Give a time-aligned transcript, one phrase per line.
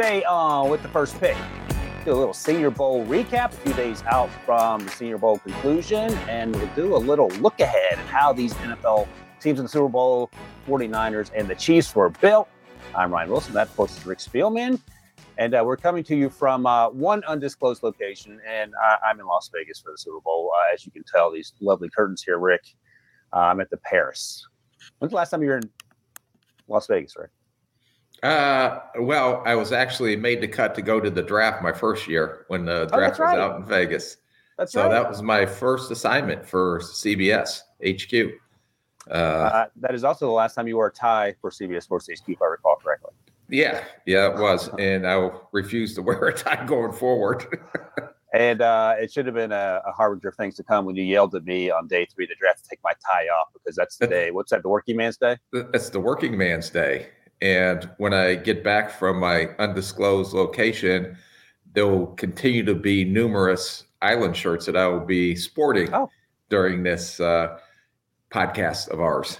[0.00, 1.36] Today, uh, with the first pick,
[2.06, 6.14] do a little Senior Bowl recap, a few days out from the Senior Bowl conclusion,
[6.26, 9.06] and we'll do a little look ahead at how these NFL
[9.42, 10.30] teams in the Super Bowl,
[10.66, 12.48] 49ers, and the Chiefs were built.
[12.94, 13.52] I'm Ryan Wilson.
[13.52, 14.80] That, course, is Rick Spielman.
[15.36, 19.26] And uh, we're coming to you from uh, one undisclosed location, and I- am in
[19.26, 20.50] Las Vegas for the Super Bowl.
[20.56, 22.62] Uh, as you can tell, these lovely curtains here, Rick.
[23.34, 24.48] Uh, I'm at the Paris.
[24.98, 25.70] When's the last time you were in
[26.68, 27.32] Las Vegas, Rick?
[28.22, 32.06] Uh, well, I was actually made the cut to go to the draft my first
[32.06, 34.18] year when the oh, draft oh, was out in Vegas.
[34.58, 34.90] That's so right.
[34.90, 38.32] that was my first assignment for CBS HQ.
[39.10, 42.08] Uh, uh, that is also the last time you wore a tie for CBS Sports
[42.10, 43.12] HQ, if I recall correctly.
[43.48, 47.46] Yeah, yeah, it was, and I refuse to wear a tie going forward.
[48.34, 51.02] and uh, it should have been a, a, harbinger of things to come when you
[51.02, 53.74] yelled at me on day three of the draft to take my tie off because
[53.74, 54.30] that's the day.
[54.30, 54.62] What's that?
[54.62, 55.38] The working man's day.
[55.52, 57.08] That's the working man's day,
[57.42, 61.16] and when I get back from my undisclosed location,
[61.72, 66.10] there will continue to be numerous island shirts that I will be sporting oh.
[66.48, 67.58] during this uh,
[68.30, 69.38] podcast of ours.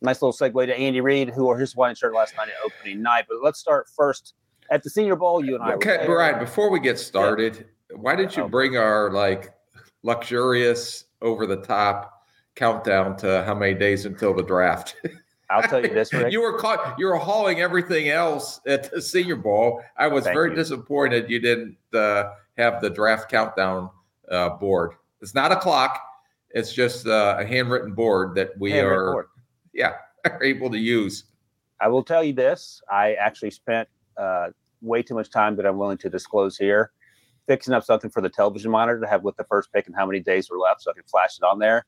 [0.00, 3.02] Nice little segue to Andy Reid, who wore his white shirt last night at opening
[3.02, 3.24] night.
[3.28, 4.34] But let's start first
[4.70, 5.44] at the Senior Bowl.
[5.44, 5.72] You and I.
[5.74, 6.38] Okay, Brian.
[6.38, 7.96] Before we get started, yeah.
[7.96, 8.48] why didn't you oh.
[8.48, 9.54] bring our like
[10.02, 14.96] luxurious, over the top countdown to how many days until the draft?
[15.50, 16.32] I'll tell you this, Rick.
[16.32, 16.98] you were caught.
[16.98, 19.82] You were hauling everything else at the Senior Bowl.
[19.96, 20.56] I was Thank very you.
[20.56, 23.90] disappointed you didn't uh, have the draft countdown
[24.30, 24.92] uh, board.
[25.20, 26.00] It's not a clock.
[26.50, 29.26] It's just uh, a handwritten board that we are, board.
[29.72, 31.24] yeah, are able to use.
[31.80, 34.48] I will tell you this: I actually spent uh,
[34.80, 36.92] way too much time that I'm willing to disclose here,
[37.46, 40.06] fixing up something for the television monitor to have with the first pick and how
[40.06, 41.84] many days were left, so I can flash it on there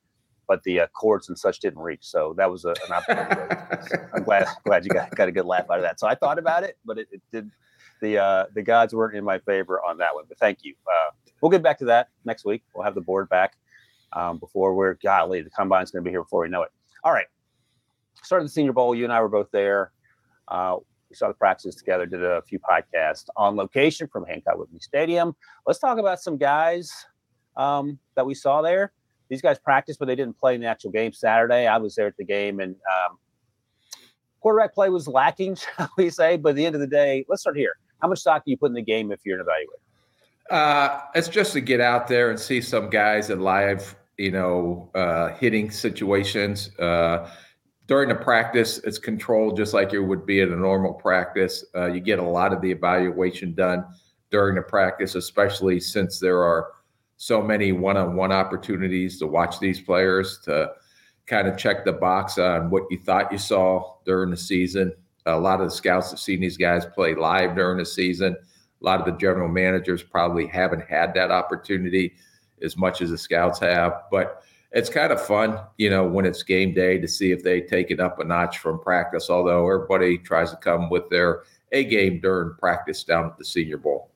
[0.48, 2.00] but the uh, cords and such didn't reach.
[2.02, 4.06] So that was a, an opportunity.
[4.14, 6.00] I'm glad glad you got, got a good laugh out of that.
[6.00, 7.50] So I thought about it, but it, it did.
[8.00, 10.24] The uh, the gods weren't in my favor on that one.
[10.28, 10.74] But thank you.
[10.86, 12.62] Uh, we'll get back to that next week.
[12.74, 13.56] We'll have the board back
[14.12, 15.42] um, before we're golly.
[15.42, 16.70] The combine's going to be here before we know it.
[17.04, 17.26] All right.
[18.22, 19.92] Starting the Senior Bowl, you and I were both there.
[20.48, 20.76] Uh,
[21.10, 25.34] we saw the practices together, did a few podcasts on location from Hancock Whitney Stadium.
[25.66, 26.92] Let's talk about some guys
[27.56, 28.92] um, that we saw there
[29.28, 31.66] these guys practiced, but they didn't play in the actual game Saturday.
[31.66, 33.18] I was there at the game, and um,
[34.40, 36.36] quarterback play was lacking, shall we say?
[36.36, 37.74] But at the end of the day, let's start here.
[38.00, 40.54] How much stock do you put in the game if you're an evaluator?
[40.54, 44.90] Uh, it's just to get out there and see some guys in live, you know,
[44.94, 46.70] uh, hitting situations.
[46.78, 47.28] Uh,
[47.86, 51.64] during the practice, it's controlled just like it would be at a normal practice.
[51.74, 53.84] Uh, you get a lot of the evaluation done
[54.30, 56.68] during the practice, especially since there are
[57.18, 60.70] so many one-on-one opportunities to watch these players to
[61.26, 64.92] kind of check the box on what you thought you saw during the season.
[65.26, 68.34] A lot of the scouts have seen these guys play live during the season.
[68.80, 72.14] A lot of the general managers probably haven't had that opportunity
[72.62, 76.42] as much as the scouts have, but it's kind of fun, you know, when it's
[76.42, 79.28] game day to see if they take it up a notch from practice.
[79.28, 81.42] Although everybody tries to come with their
[81.72, 84.10] A game during practice down at the Senior Bowl.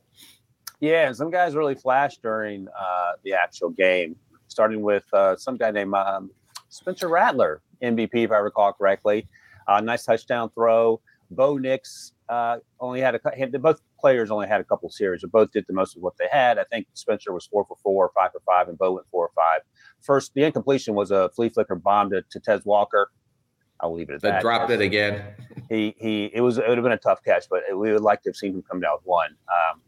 [0.82, 4.16] Yeah, some guys really flashed during uh, the actual game,
[4.48, 6.32] starting with uh, some guy named um,
[6.70, 9.28] Spencer Rattler, MVP, if I recall correctly.
[9.69, 11.00] Uh, nice touchdown throw.
[11.31, 15.53] Bo Nix uh, only had a both players only had a couple series, but both
[15.53, 16.59] did the most of what they had.
[16.59, 19.31] I think Spencer was four for four, five for five, and Bo went four or
[19.37, 19.60] five.
[20.00, 23.12] First, the incompletion was a flea flicker bomb to, to Tez Walker.
[23.78, 24.31] I'll leave it at that.
[24.32, 24.43] that.
[24.43, 25.22] Dropped it again.
[25.69, 26.28] he he.
[26.34, 28.37] It was it would have been a tough catch, but we would like to have
[28.37, 29.31] seen him come down with one.
[29.47, 29.81] Um,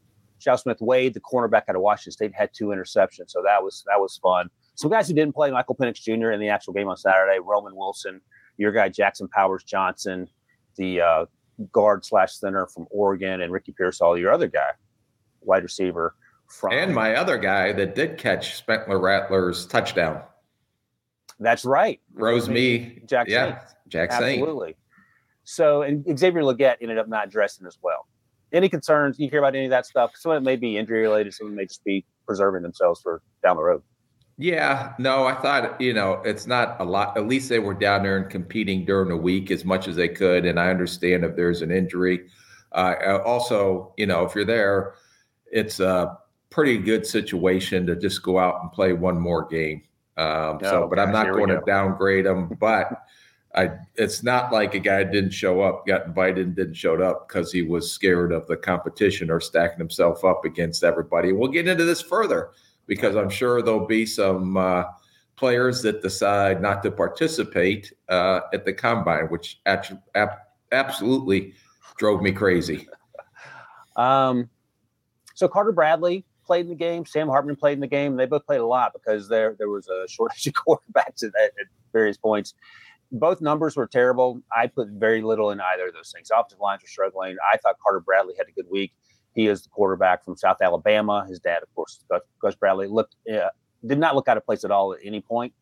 [0.44, 3.82] Chau Smith Wade, the cornerback out of Washington State, had two interceptions, so that was
[3.86, 4.50] that was fun.
[4.74, 6.32] Some guys who didn't play, Michael Penix Jr.
[6.32, 8.20] in the actual game on Saturday, Roman Wilson,
[8.58, 10.28] your guy Jackson Powers Johnson,
[10.76, 11.24] the uh,
[11.72, 14.72] guard slash center from Oregon, and Ricky Pearsall, your other guy,
[15.40, 16.14] wide receiver
[16.46, 20.22] from and my other guy that did catch Spencer Rattler's touchdown.
[21.40, 24.76] That's right, Rose me, Jackson, yeah, Jackson, absolutely.
[25.44, 28.06] So and Xavier Legette ended up not dressing as well
[28.54, 30.12] any concerns you hear about any of that stuff?
[30.14, 33.00] Some of it may be injury related, some of it may just be preserving themselves
[33.02, 33.82] for down the road.
[34.36, 37.16] Yeah, no, I thought, you know, it's not a lot.
[37.16, 40.08] At least they were down there and competing during the week as much as they
[40.08, 40.44] could.
[40.44, 42.26] And I understand if there's an injury.
[42.72, 44.94] Uh, also, you know, if you're there,
[45.52, 46.18] it's a
[46.50, 49.82] pretty good situation to just go out and play one more game.
[50.16, 52.56] Um, so, oh, but I'm not going to downgrade them.
[52.58, 52.88] But
[53.54, 57.28] I it's not like a guy didn't show up, got invited and didn't show up
[57.28, 61.32] because he was scared of the competition or stacking himself up against everybody.
[61.32, 62.50] We'll get into this further
[62.86, 64.84] because I'm sure there'll be some uh,
[65.36, 70.38] players that decide not to participate uh, at the combine, which ab-
[70.72, 71.54] absolutely
[71.96, 72.88] drove me crazy.
[73.96, 74.50] Um,
[75.36, 77.06] so Carter Bradley played in the game.
[77.06, 78.16] Sam Hartman played in the game.
[78.16, 81.52] They both played a lot because there there was a shortage of quarterbacks at, at
[81.92, 82.54] various points.
[83.14, 84.40] Both numbers were terrible.
[84.54, 86.30] I put very little in either of those things.
[86.30, 87.36] Offensive lines were struggling.
[87.52, 88.92] I thought Carter Bradley had a good week.
[89.34, 91.24] He is the quarterback from South Alabama.
[91.28, 92.04] His dad, of course,
[92.40, 93.48] Gus Bradley, looked uh,
[93.86, 95.52] did not look out of place at all at any point.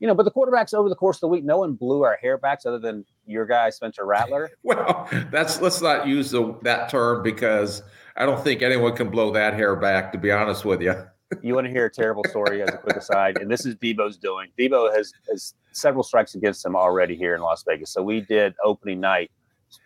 [0.00, 2.18] You know, but the quarterbacks over the course of the week, no one blew our
[2.20, 4.50] hair backs other than your guy Spencer Rattler.
[4.62, 7.82] Well, that's let's not use the, that term because
[8.16, 10.12] I don't think anyone can blow that hair back.
[10.12, 10.94] To be honest with you.
[11.42, 14.16] You want to hear a terrible story as a quick aside, and this is Debo's
[14.16, 14.50] doing.
[14.58, 17.92] Debo has has several strikes against him already here in Las Vegas.
[17.92, 19.30] So we did opening night,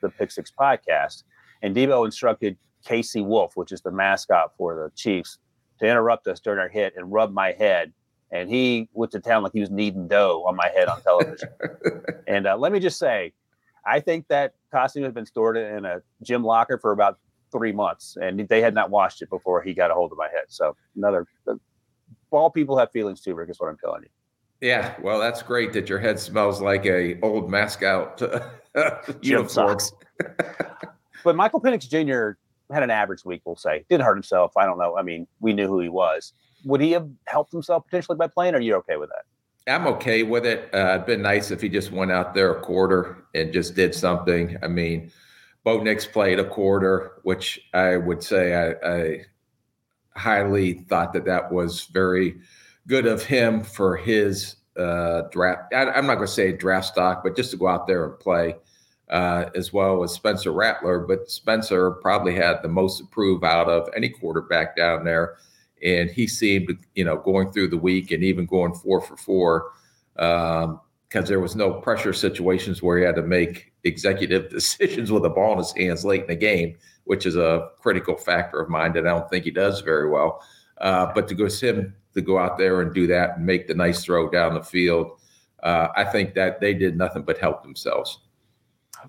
[0.02, 1.22] the Pick Six podcast,
[1.62, 2.56] and Debo instructed
[2.86, 5.38] KC Wolf, which is the mascot for the Chiefs,
[5.80, 7.92] to interrupt us during our hit and rub my head.
[8.30, 11.48] And he went to town like he was kneading dough on my head on television.
[12.26, 13.32] and uh, let me just say,
[13.86, 17.18] I think that costume has been stored in a gym locker for about
[17.50, 20.28] three months, and they had not washed it before he got a hold of my
[20.28, 20.44] head.
[20.48, 21.26] So another
[22.30, 23.50] ball people have feelings too, Rick.
[23.50, 24.08] Is what I'm telling you.
[24.60, 28.20] Yeah, well, that's great that your head smells like a old mascot
[29.22, 29.78] uniform.
[31.24, 32.38] but Michael Penix Jr
[32.72, 33.84] had an average week, we'll say.
[33.88, 34.56] Didn't hurt himself.
[34.56, 34.96] I don't know.
[34.96, 36.32] I mean, we knew who he was.
[36.64, 38.54] Would he have helped himself potentially by playing?
[38.54, 39.72] Or are you okay with that?
[39.72, 40.70] I'm okay with it.
[40.74, 43.94] Uh, it'd been nice if he just went out there a quarter and just did
[43.94, 44.56] something.
[44.62, 45.10] I mean,
[45.64, 49.24] Bo Nix played a quarter, which I would say I, I
[50.18, 52.38] highly thought that that was very
[52.86, 55.72] good of him for his uh, draft.
[55.74, 58.18] I, am not going to say draft stock, but just to go out there and
[58.18, 58.54] play
[59.10, 61.00] uh, as well as Spencer Rattler.
[61.00, 65.36] But Spencer probably had the most to prove out of any quarterback down there.
[65.82, 69.72] And he seemed, you know, going through the week and even going four for four
[70.14, 75.24] because um, there was no pressure situations where he had to make executive decisions with
[75.24, 78.68] a ball in his hands late in the game, which is a critical factor of
[78.68, 80.42] mine that I don't think he does very well.
[80.80, 83.74] Uh, but to go him to go out there and do that and make the
[83.74, 85.18] nice throw down the field,
[85.62, 88.20] uh, I think that they did nothing but help themselves.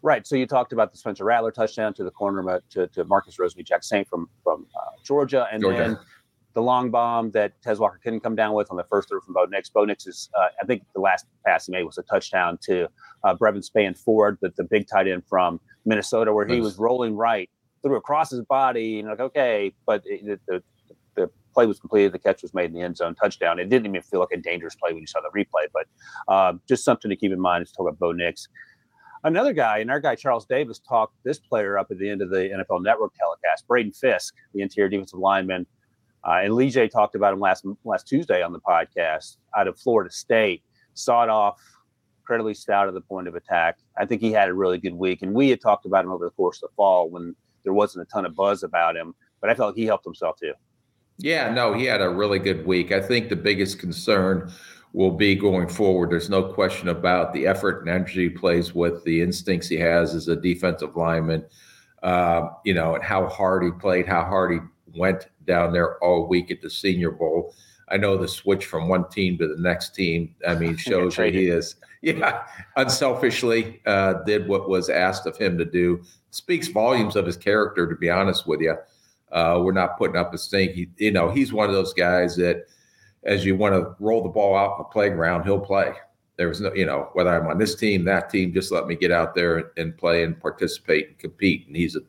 [0.01, 0.25] Right.
[0.25, 4.07] So you talked about the Spencer Rattler touchdown to the corner to, to Marcus Rosemy-Jacksaint
[4.07, 5.77] from from uh, Georgia, and Georgia.
[5.77, 5.99] then
[6.53, 9.33] the long bomb that Tez Walker couldn't come down with on the first throw from
[9.33, 9.69] Bo Nix.
[9.69, 12.87] Bo Nix is, uh, I think, the last pass he made was a touchdown to
[13.23, 17.49] uh, Brevyn Spann-Ford, the, the big tight end from Minnesota, where he was rolling right,
[17.83, 20.63] threw across his body, and like okay, but it, the,
[21.15, 23.59] the play was completed, the catch was made in the end zone, touchdown.
[23.59, 25.85] It didn't even feel like a dangerous play when you saw the replay, but
[26.27, 28.47] uh, just something to keep in mind is talk about Bo Nix.
[29.23, 32.29] Another guy, and our guy Charles Davis talked this player up at the end of
[32.29, 32.37] the
[32.69, 35.65] NFL Network telecast, Braden Fiske, the interior defensive lineman.
[36.25, 39.79] Uh, and Lee J talked about him last last Tuesday on the podcast out of
[39.79, 40.63] Florida State.
[40.93, 41.61] Sawed off,
[42.21, 43.77] incredibly stout at the point of attack.
[43.97, 46.25] I think he had a really good week, and we had talked about him over
[46.25, 49.15] the course of the fall when there wasn't a ton of buzz about him.
[49.41, 50.53] But I felt he helped himself too.
[51.17, 52.91] Yeah, no, he had a really good week.
[52.91, 54.51] I think the biggest concern
[54.93, 56.09] will be going forward.
[56.11, 60.15] There's no question about the effort and energy he plays with, the instincts he has
[60.15, 61.45] as a defensive lineman,
[62.03, 64.59] uh, you know, and how hard he played, how hard he
[64.95, 67.53] went down there all week at the Senior Bowl.
[67.89, 70.35] I know the switch from one team to the next team.
[70.47, 72.43] I mean, shows that he is, yeah,
[72.75, 76.03] unselfishly uh, did what was asked of him to do.
[76.31, 78.75] Speaks volumes of his character, to be honest with you.
[79.31, 80.73] Uh, we're not putting up a stink.
[80.73, 82.65] He, you know, he's one of those guys that
[83.23, 85.93] as you want to roll the ball out in the playground, he'll play.
[86.37, 88.95] There was no, you know, whether I'm on this team, that team, just let me
[88.95, 91.67] get out there and play and participate and compete.
[91.67, 91.99] And he's a,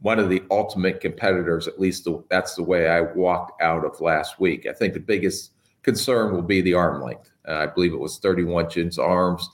[0.00, 1.66] one of the ultimate competitors.
[1.66, 4.66] At least the, that's the way I walked out of last week.
[4.66, 5.52] I think the biggest
[5.82, 7.30] concern will be the arm length.
[7.46, 9.48] Uh, I believe it was 31 inch arms.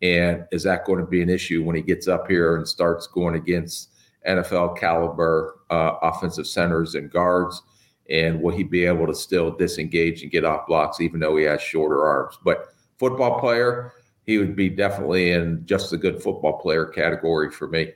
[0.00, 3.06] And is that going to be an issue when he gets up here and starts
[3.06, 3.90] going against
[4.26, 7.62] NFL caliber uh, offensive centers and guards?
[8.08, 11.44] and will he be able to still disengage and get off blocks even though he
[11.44, 12.38] has shorter arms?
[12.42, 13.92] But football player,
[14.24, 17.92] he would be definitely in just a good football player category for me.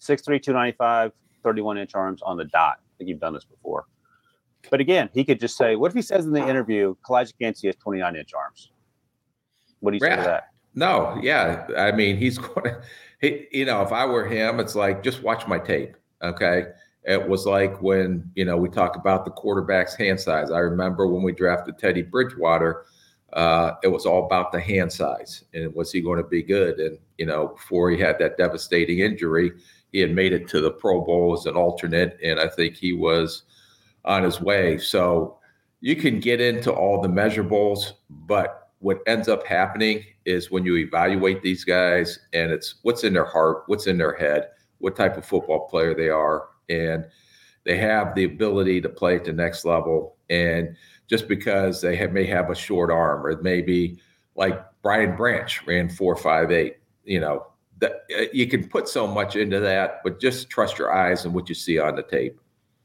[0.00, 2.78] 6'3, 295, 31 inch arms on the dot.
[2.78, 3.86] I think you've done this before.
[4.70, 7.68] But again, he could just say, what if he says in the interview, Calijah Kancey
[7.68, 8.72] has 29 inch arms?
[9.80, 10.16] What do you say yeah.
[10.16, 10.44] to that?
[10.74, 11.66] No, yeah.
[11.76, 12.82] I mean, he's going to,
[13.20, 15.96] he, you know, if I were him, it's like, just watch my tape.
[16.22, 16.66] Okay.
[17.04, 20.50] It was like when, you know, we talk about the quarterback's hand size.
[20.50, 22.84] I remember when we drafted Teddy Bridgewater,
[23.32, 26.78] uh, it was all about the hand size and was he going to be good?
[26.78, 29.52] And, you know, before he had that devastating injury,
[29.92, 32.18] he had made it to the Pro Bowl as an alternate.
[32.22, 33.42] And I think he was
[34.04, 34.78] on his way.
[34.78, 35.38] So
[35.80, 40.76] you can get into all the measurables, but what ends up happening is when you
[40.76, 45.16] evaluate these guys and it's what's in their heart, what's in their head, what type
[45.16, 47.04] of football player they are, and
[47.64, 50.16] they have the ability to play at the next level.
[50.30, 50.76] And
[51.08, 53.98] just because they have, may have a short arm or maybe
[54.34, 57.46] like Brian Branch ran four five eight, you know,
[57.80, 61.34] that uh, you can put so much into that, but just trust your eyes and
[61.34, 62.40] what you see on the tape.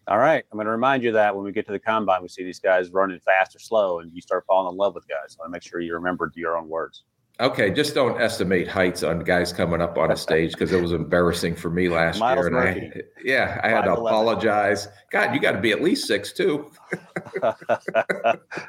[0.07, 0.45] All right.
[0.51, 2.59] I'm going to remind you that when we get to the combine, we see these
[2.59, 5.35] guys running fast or slow, and you start falling in love with guys.
[5.35, 7.03] So I make sure you remember your own words.
[7.37, 10.93] Okay, just don't estimate heights on guys coming up on a stage because it was
[10.93, 12.47] embarrassing for me last Miles year.
[12.47, 14.87] And I, yeah, I had to apologize.
[15.11, 16.71] God, you got to be at least six two.
[17.43, 17.57] I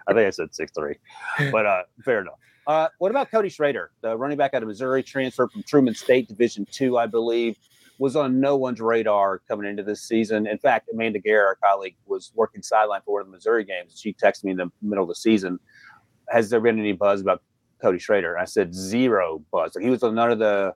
[0.09, 0.97] think I said six three,
[1.53, 2.39] but uh, fair enough.
[2.67, 6.27] Uh, what about Cody Schrader, the running back out of Missouri, transferred from Truman State
[6.27, 7.57] Division Two, I believe,
[7.99, 10.47] was on no one's radar coming into this season.
[10.49, 13.99] In fact, Amanda Guerra, our colleague, was working sideline for one of the Missouri games.
[14.01, 15.61] She texted me in the middle of the season.
[16.29, 17.41] Has there been any buzz about
[17.81, 18.37] Cody Schrader?
[18.37, 19.77] I said zero buzz.
[19.81, 20.75] He was on none of the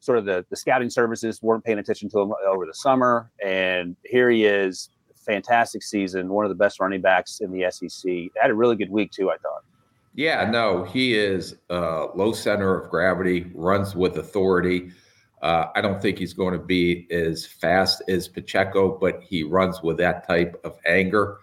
[0.00, 3.94] sort of the, the scouting services weren't paying attention to him over the summer, and
[4.04, 4.88] here he is,
[5.26, 8.30] fantastic season, one of the best running backs in the SEC.
[8.40, 9.64] Had a really good week too, I thought.
[10.16, 14.90] Yeah, no, he is uh, low center of gravity, runs with authority.
[15.42, 19.82] Uh, I don't think he's going to be as fast as Pacheco, but he runs
[19.82, 21.36] with that type of anger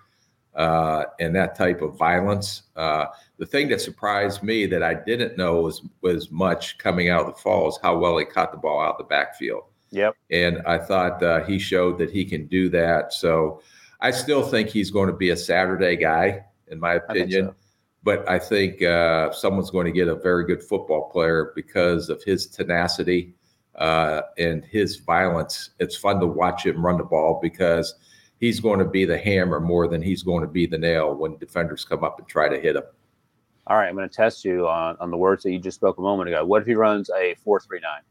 [0.56, 2.63] uh, and that type of violence.
[2.75, 3.06] Uh,
[3.38, 7.27] the thing that surprised me that I didn't know was was much coming out of
[7.27, 9.65] the fall is how well he caught the ball out the backfield.
[9.92, 10.15] Yep.
[10.32, 13.13] And I thought uh, he showed that he can do that.
[13.13, 13.62] So
[14.01, 17.53] I still think he's going to be a Saturday guy, in my opinion.
[18.04, 22.22] But I think uh, someone's going to get a very good football player because of
[22.24, 23.34] his tenacity
[23.76, 25.72] uh, and his violence.
[25.80, 27.96] It's fun to watch him run the ball because
[28.40, 31.38] he's going to be the hammer more than he's going to be the nail when
[31.38, 32.84] defenders come up and try to hit him.
[33.68, 35.98] All right, I'm going to test you on, on the words that you just spoke
[35.98, 36.44] a moment ago.
[36.44, 38.02] What if he runs a four three nine?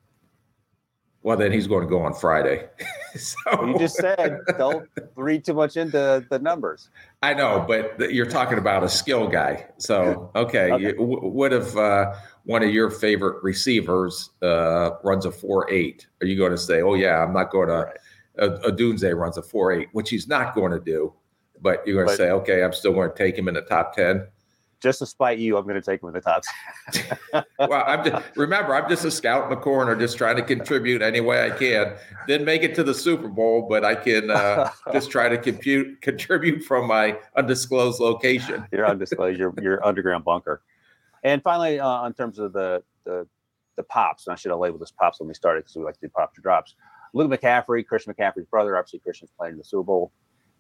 [1.25, 2.69] Well, then he's going to go on Friday.
[3.17, 6.91] so You just said don't read too much into the numbers.
[7.23, 9.67] I know, but you're talking about a skill guy.
[9.79, 10.83] So, okay, Okay.
[10.83, 12.15] you- w- what if uh,
[12.45, 16.07] one of your favorite receivers uh, runs a four eight?
[16.21, 17.93] Are you going to say, "Oh yeah, I'm not going to"?
[18.39, 21.13] A, Odunze runs a four eight, which he's not going to do.
[21.61, 23.95] But you're going to say, "Okay, I'm still going to take him in the top
[23.95, 24.27] 10.
[24.83, 26.43] Just to spite you, I'm going to take him in the top.
[27.59, 31.03] Well, I'm just remember, I'm just a scout in the corner, just trying to contribute
[31.03, 31.95] any way I can.
[32.27, 36.03] Didn't make it to the Super Bowl, but I can uh, just try to compute
[36.03, 38.67] contribute from my undisclosed location.
[38.73, 40.63] your undisclosed, your your underground bunker.
[41.23, 43.27] And finally, uh, in terms of the the
[43.77, 45.95] the pops, and I should have labeled this pops when we started because we like
[45.95, 46.75] to do pops or drops.
[47.15, 50.13] Luke McCaffrey, Christian McCaffrey's brother, obviously Christian's playing in the Super Bowl,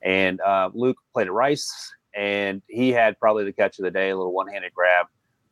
[0.02, 4.10] and uh, Luke played at Rice, and he had probably the catch of the day,
[4.10, 5.06] a little one-handed grab.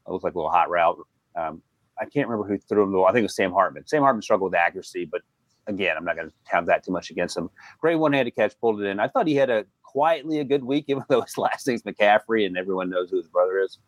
[0.06, 0.98] It looked like a little hot route.
[1.36, 1.62] Um,
[2.00, 2.92] I can't remember who threw him.
[2.92, 3.06] the ball.
[3.06, 3.86] I think it was Sam Hartman.
[3.86, 5.20] Sam Hartman struggled with accuracy, but
[5.66, 7.50] again, I'm not going to count that too much against him.
[7.80, 8.98] Great one-handed catch, pulled it in.
[9.00, 12.46] I thought he had a quietly a good week, even though his last name's McCaffrey,
[12.46, 13.78] and everyone knows who his brother is.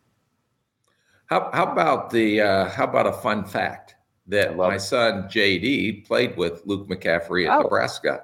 [1.27, 3.95] How, how about the uh, how about a fun fact
[4.27, 4.79] that my it.
[4.79, 7.61] son JD played with Luke McCaffrey at Oh.
[7.63, 8.23] Nebraska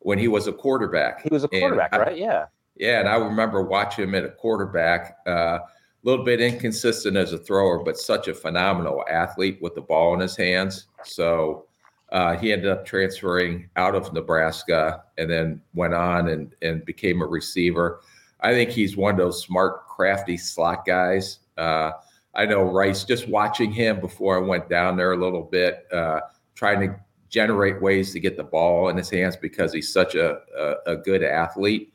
[0.00, 1.22] when he was a quarterback.
[1.22, 2.16] He was a And quarterback, I- right?
[2.18, 2.46] Yeah.
[2.76, 5.16] Yeah, and I remember watching him at a quarterback.
[5.26, 5.60] A
[6.04, 10.20] little bit inconsistent as a thrower, but such a phenomenal athlete with the ball in
[10.20, 10.86] his hands.
[11.04, 11.66] So
[12.12, 17.22] uh, he ended up transferring out of Nebraska and then went on and, and became
[17.22, 18.00] a receiver.
[18.40, 21.38] I think he's one of those smart, crafty slot guys.
[21.56, 21.92] Uh,
[22.34, 26.20] I know Rice, just watching him before I went down there a little bit, uh,
[26.54, 26.96] trying to
[27.30, 30.96] generate ways to get the ball in his hands because he's such a, a, a
[30.96, 31.93] good athlete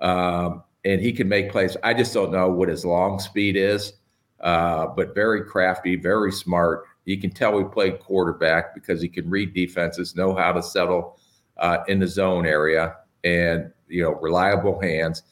[0.00, 1.76] um, and he can make plays.
[1.82, 3.94] I just don't know what his long speed is,
[4.40, 6.84] uh, but very crafty, very smart.
[7.04, 11.18] You can tell he played quarterback because he can read defenses, know how to settle
[11.58, 15.22] uh, in the zone area, and you know, reliable hands.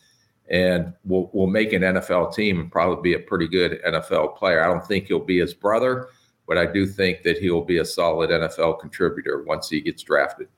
[0.50, 4.62] And will will make an NFL team and probably be a pretty good NFL player.
[4.62, 6.08] I don't think he'll be his brother,
[6.46, 10.48] but I do think that he'll be a solid NFL contributor once he gets drafted.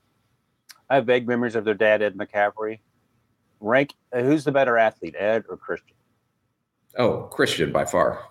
[0.89, 2.79] I have vague memories of their dad, Ed McCaffrey.
[3.59, 5.95] Rank uh, who's the better athlete, Ed or Christian?
[6.97, 8.23] Oh, Christian by far.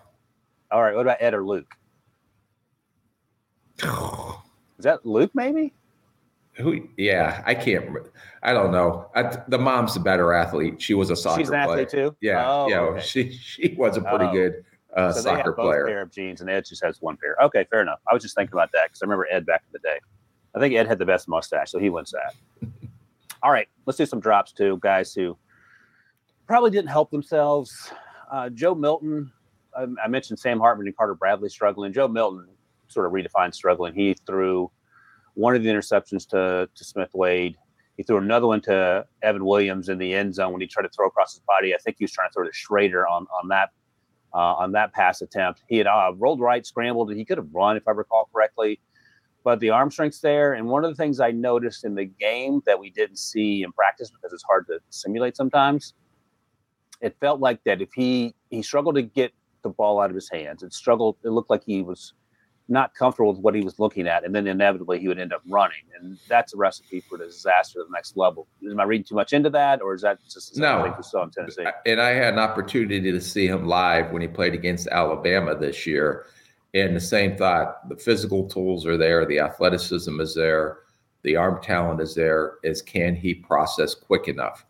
[0.71, 1.73] All right, what about Ed or Luke?
[3.83, 5.73] Is that Luke maybe?
[6.53, 6.87] Who?
[6.97, 7.85] Yeah, I can't.
[7.85, 8.11] remember.
[8.41, 9.09] I don't know.
[9.15, 10.81] I, the mom's the better athlete.
[10.81, 11.81] She was a soccer She's an player.
[11.85, 12.15] athlete too.
[12.21, 12.79] Yeah, Oh, yeah.
[12.79, 13.01] okay.
[13.01, 14.31] She she was a pretty Oh.
[14.31, 14.63] good
[14.95, 15.85] uh, so soccer player.
[15.85, 17.35] pair of jeans, and Ed just has one pair.
[17.43, 17.99] Okay, fair enough.
[18.09, 19.99] I was just thinking about that because I remember Ed back in the day.
[20.55, 22.69] I think Ed had the best mustache, so he wins that.
[23.43, 25.37] All right, let's do some drops too, guys who
[26.47, 27.91] probably didn't help themselves.
[28.31, 29.31] Uh, Joe Milton,
[29.77, 31.93] I, I mentioned Sam Hartman and Carter Bradley struggling.
[31.93, 32.47] Joe Milton
[32.87, 33.93] sort of redefined struggling.
[33.93, 34.71] He threw
[35.33, 37.57] one of the interceptions to to Smith Wade.
[37.97, 40.89] He threw another one to Evan Williams in the end zone when he tried to
[40.89, 41.73] throw across his body.
[41.73, 43.69] I think he was trying to throw to Schrader on on that
[44.33, 45.63] uh, on that pass attempt.
[45.67, 48.79] He had uh, rolled right, scrambled, and he could have run if I recall correctly.
[49.45, 50.53] But the arm strength's there.
[50.53, 53.71] And one of the things I noticed in the game that we didn't see in
[53.71, 55.93] practice because it's hard to simulate sometimes,
[56.99, 60.29] it felt like that if he he struggled to get the ball out of his
[60.29, 61.17] hands, it struggled.
[61.23, 62.13] It looked like he was
[62.67, 65.43] not comfortable with what he was looking at, and then inevitably he would end up
[65.47, 68.47] running, and that's a recipe for disaster at the next level.
[68.67, 70.91] Am I reading too much into that, or is that just no?
[70.97, 71.65] We saw in Tennessee?
[71.85, 75.85] And I had an opportunity to see him live when he played against Alabama this
[75.85, 76.25] year,
[76.75, 80.79] and the same thought: the physical tools are there, the athleticism is there,
[81.23, 82.55] the arm talent is there.
[82.63, 84.65] Is can he process quick enough?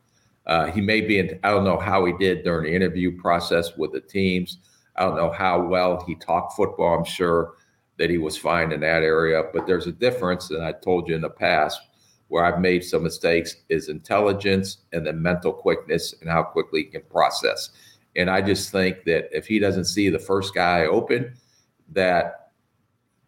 [0.47, 3.75] Uh, he may be in, I don't know how he did during the interview process
[3.75, 4.59] with the teams.
[4.95, 6.97] I don't know how well he talked football.
[6.97, 7.55] I'm sure
[7.97, 9.43] that he was fine in that area.
[9.53, 11.81] But there's a difference, and I told you in the past
[12.27, 16.89] where I've made some mistakes is intelligence and then mental quickness and how quickly he
[16.89, 17.69] can process.
[18.15, 21.33] And I just think that if he doesn't see the first guy open,
[21.91, 22.51] that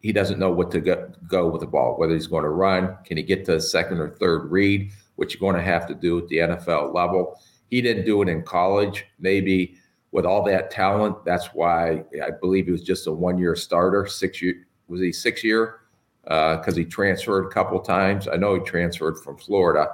[0.00, 2.96] he doesn't know what to go, go with the ball, whether he's going to run,
[3.04, 5.94] can he get to a second or third read, which you're going to have to
[5.94, 7.40] do at the NFL level.
[7.68, 9.04] He didn't do it in college.
[9.18, 9.76] Maybe
[10.10, 11.24] with all that talent.
[11.24, 14.06] That's why I believe he was just a one year starter.
[14.06, 15.80] Six year was he six year
[16.22, 18.28] because uh, he transferred a couple times.
[18.28, 19.88] I know he transferred from Florida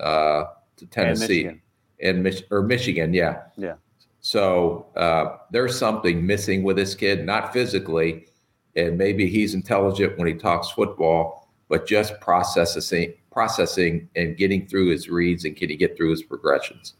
[0.00, 0.44] uh,
[0.76, 1.60] to Tennessee and,
[2.00, 3.12] and Mich- or Michigan.
[3.12, 3.74] Yeah, yeah.
[4.22, 8.26] So uh, there's something missing with this kid, not physically,
[8.74, 14.90] and maybe he's intelligent when he talks football, but just processing, processing, and getting through
[14.90, 16.94] his reads and can he get through his progressions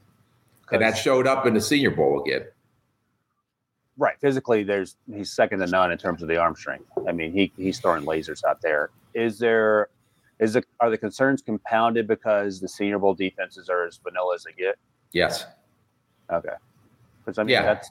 [0.72, 2.46] and that showed up in the Senior Bowl again.
[3.98, 6.90] Right, physically, there's he's second to none in terms of the arm strength.
[7.06, 8.90] I mean, he he's throwing lasers out there.
[9.14, 9.88] Is there
[10.40, 14.44] is the are the concerns compounded because the Senior Bowl defenses are as vanilla as
[14.44, 14.76] they get?
[15.12, 15.44] Yes.
[16.32, 16.54] Okay.
[17.24, 17.62] Because I mean, yeah.
[17.62, 17.90] that's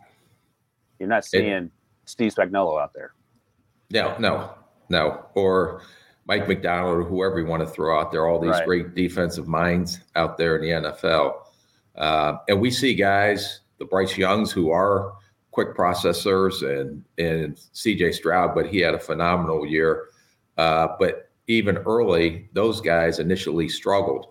[1.00, 1.72] you're not seeing it,
[2.06, 3.14] Steve Spagnuolo out there.
[3.90, 4.54] No, no,
[4.90, 5.82] no, or
[6.26, 8.28] Mike Macdonald or whoever you want to throw out there.
[8.28, 8.66] All these right.
[8.66, 11.34] great defensive minds out there in the NFL.
[11.96, 15.14] Uh, and we see guys, the Bryce Youngs, who are
[15.52, 18.14] quick processors, and and C.J.
[18.14, 20.10] Stroud, but he had a phenomenal year.
[20.58, 24.28] Uh, but even early, those guys initially struggled.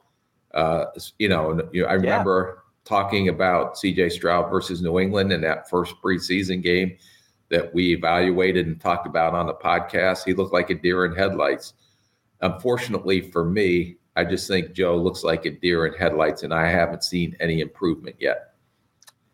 [0.55, 0.87] Uh,
[1.19, 2.60] you know, I remember.
[2.85, 4.11] Talking about C.J.
[4.11, 6.97] Stroud versus New England in that first preseason game
[7.51, 10.25] that we evaluated and talked about on the podcast.
[10.25, 11.75] He looked like a deer in headlights.
[12.41, 16.69] Unfortunately for me, I just think Joe looks like a deer in headlights, and I
[16.69, 18.55] haven't seen any improvement yet.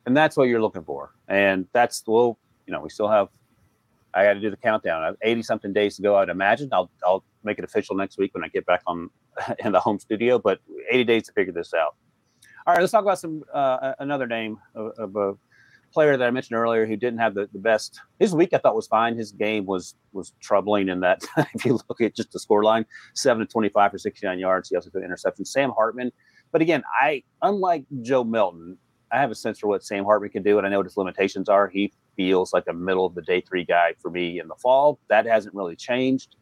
[0.07, 1.15] And that's what you're looking for.
[1.29, 3.29] And that's well, you know, we still have.
[4.15, 5.03] I got to do the countdown.
[5.03, 6.17] I have 80 something days to go.
[6.17, 6.69] I'd imagine.
[6.73, 9.11] I'll I'll make it official next week when I get back on
[9.65, 10.39] in the home studio.
[10.39, 11.97] But 80 days to figure this out.
[12.67, 15.35] All right, let's talk about some uh, another name of, of a
[15.93, 18.01] player that I mentioned earlier who didn't have the, the best.
[18.19, 19.17] His week I thought was fine.
[19.17, 21.23] His game was was troubling in that
[21.55, 24.41] if you look at just the score line, seven to twenty five for sixty nine
[24.41, 24.69] yards.
[24.69, 25.45] He also threw an interception.
[25.45, 26.11] Sam Hartman,
[26.51, 28.79] but again, I unlike Joe Milton,
[29.13, 30.97] I have a sense for what Sam Hartman can do, and I know what his
[30.97, 31.69] limitations are.
[31.69, 34.99] He feels like a middle of the day three guy for me in the fall.
[35.09, 36.35] That hasn't really changed.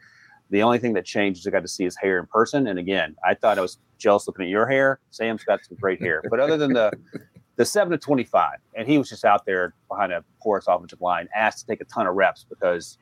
[0.51, 2.67] The only thing that changed is I got to see his hair in person.
[2.67, 5.01] And again, I thought I was jealous looking at your hair.
[5.11, 6.23] Sam's got some great hair.
[6.31, 6.93] But other than the
[7.57, 11.29] the seven to 25, and he was just out there behind a porous offensive line,
[11.35, 12.99] asked to take a ton of reps because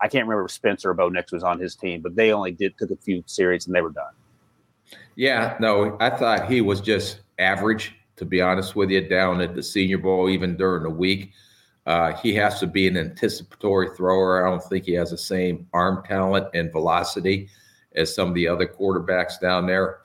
[0.00, 2.50] I can't remember if Spencer or Bo Nix was on his team, but they only
[2.50, 4.12] did took a few series and they were done.
[5.16, 9.54] Yeah, no, I thought he was just average, to be honest with you, down at
[9.54, 11.32] the Senior Bowl, even during the week.
[11.86, 14.46] Uh, he has to be an anticipatory thrower.
[14.46, 17.48] I don't think he has the same arm talent and velocity
[17.94, 20.00] as some of the other quarterbacks down there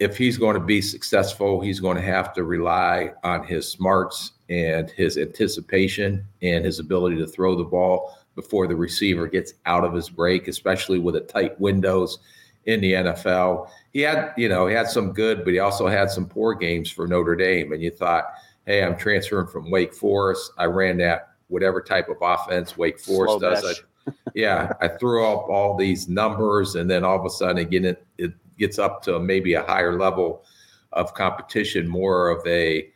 [0.00, 4.32] if he's going to be successful, he's going to have to rely on his smarts
[4.48, 9.84] and his anticipation and his ability to throw the ball before the receiver gets out
[9.84, 12.18] of his break, especially with the tight windows
[12.64, 13.68] in the NFL.
[13.92, 16.90] He had, you know, he had some good, but he also had some poor games
[16.90, 17.72] for Notre Dame.
[17.72, 18.24] And you thought,
[18.70, 20.52] hey, I'm transferring from Wake Forest.
[20.56, 23.82] I ran that whatever type of offense Wake Forest Slow does.
[24.06, 27.84] I, yeah, I threw up all these numbers, and then all of a sudden, again,
[27.84, 30.44] it, it gets up to maybe a higher level
[30.92, 32.88] of competition, more of a,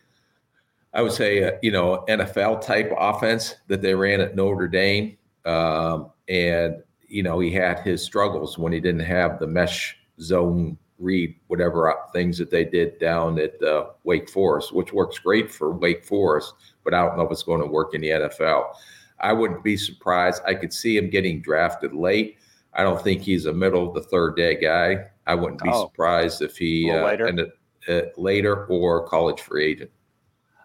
[0.93, 5.17] I would say, a, you know, NFL type offense that they ran at Notre Dame.
[5.43, 10.77] Um, and, you know, he had his struggles when he didn't have the mesh zone
[10.99, 15.71] read, whatever things that they did down at uh, Wake Forest, which works great for
[15.71, 16.53] Wake Forest,
[16.83, 18.73] but I don't know if it's going to work in the NFL.
[19.19, 20.41] I wouldn't be surprised.
[20.45, 22.37] I could see him getting drafted late.
[22.73, 25.05] I don't think he's a middle of the third day guy.
[25.27, 25.85] I wouldn't be Oh.
[25.87, 27.27] surprised if he uh, later?
[27.27, 27.51] ended
[27.87, 29.91] uh, later or college free agent.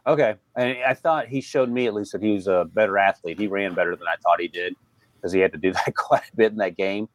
[0.06, 3.38] Okay, and I thought he showed me at least that he was a better athlete.
[3.38, 4.74] He ran better than I thought he did
[5.16, 7.08] because he had to do that quite a bit in that game.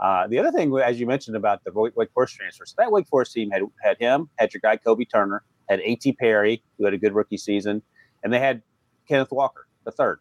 [0.00, 3.32] Uh, the other thing, as you mentioned about the Wake Forest transfers, that Wake Forest
[3.32, 6.12] team had had him, had your guy Kobie Turner, had A.T.
[6.14, 7.82] Perry, who had a good rookie season,
[8.22, 8.62] and they had
[9.08, 10.18] Kenneth Walker, the third.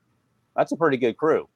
[0.56, 1.48] That's a pretty good crew.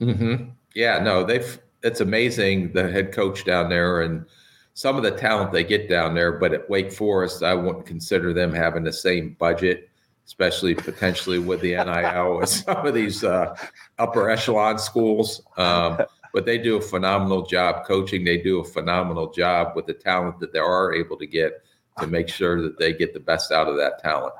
[0.00, 0.36] hmm
[0.74, 1.60] Yeah, no, they've.
[1.84, 4.26] It's amazing the head coach down there and
[4.74, 6.32] some of the talent they get down there.
[6.32, 9.88] But at Wake Forest, I wouldn't consider them having the same budget,
[10.26, 13.56] especially potentially with the NIL with some of these uh,
[13.98, 15.42] upper echelon schools.
[15.56, 15.98] Um,
[16.32, 18.24] but they do a phenomenal job coaching.
[18.24, 21.62] They do a phenomenal job with the talent that they are able to get
[21.98, 24.34] to make sure that they get the best out of that talent.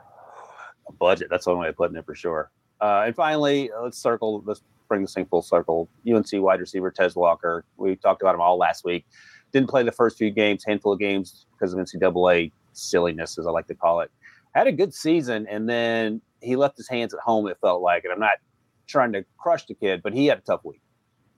[0.89, 1.29] A budget.
[1.31, 2.51] That's one way of putting it for sure.
[2.81, 4.43] Uh, and finally, uh, let's circle.
[4.45, 5.89] Let's bring this thing full circle.
[6.11, 7.65] UNC wide receiver Tez Walker.
[7.77, 9.07] We talked about him all last week.
[9.53, 13.51] Didn't play the first few games, handful of games because of NCAA silliness, as I
[13.51, 14.11] like to call it.
[14.55, 17.49] Had a good season, and then he left his hands at home.
[17.49, 18.39] It felt like, and I'm not
[18.87, 20.81] trying to crush the kid, but he had a tough week.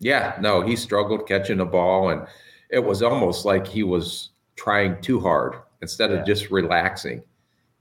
[0.00, 2.26] Yeah, no, he struggled catching the ball, and
[2.70, 6.16] it was almost like he was trying too hard instead Yeah.
[6.18, 7.22] of just relaxing.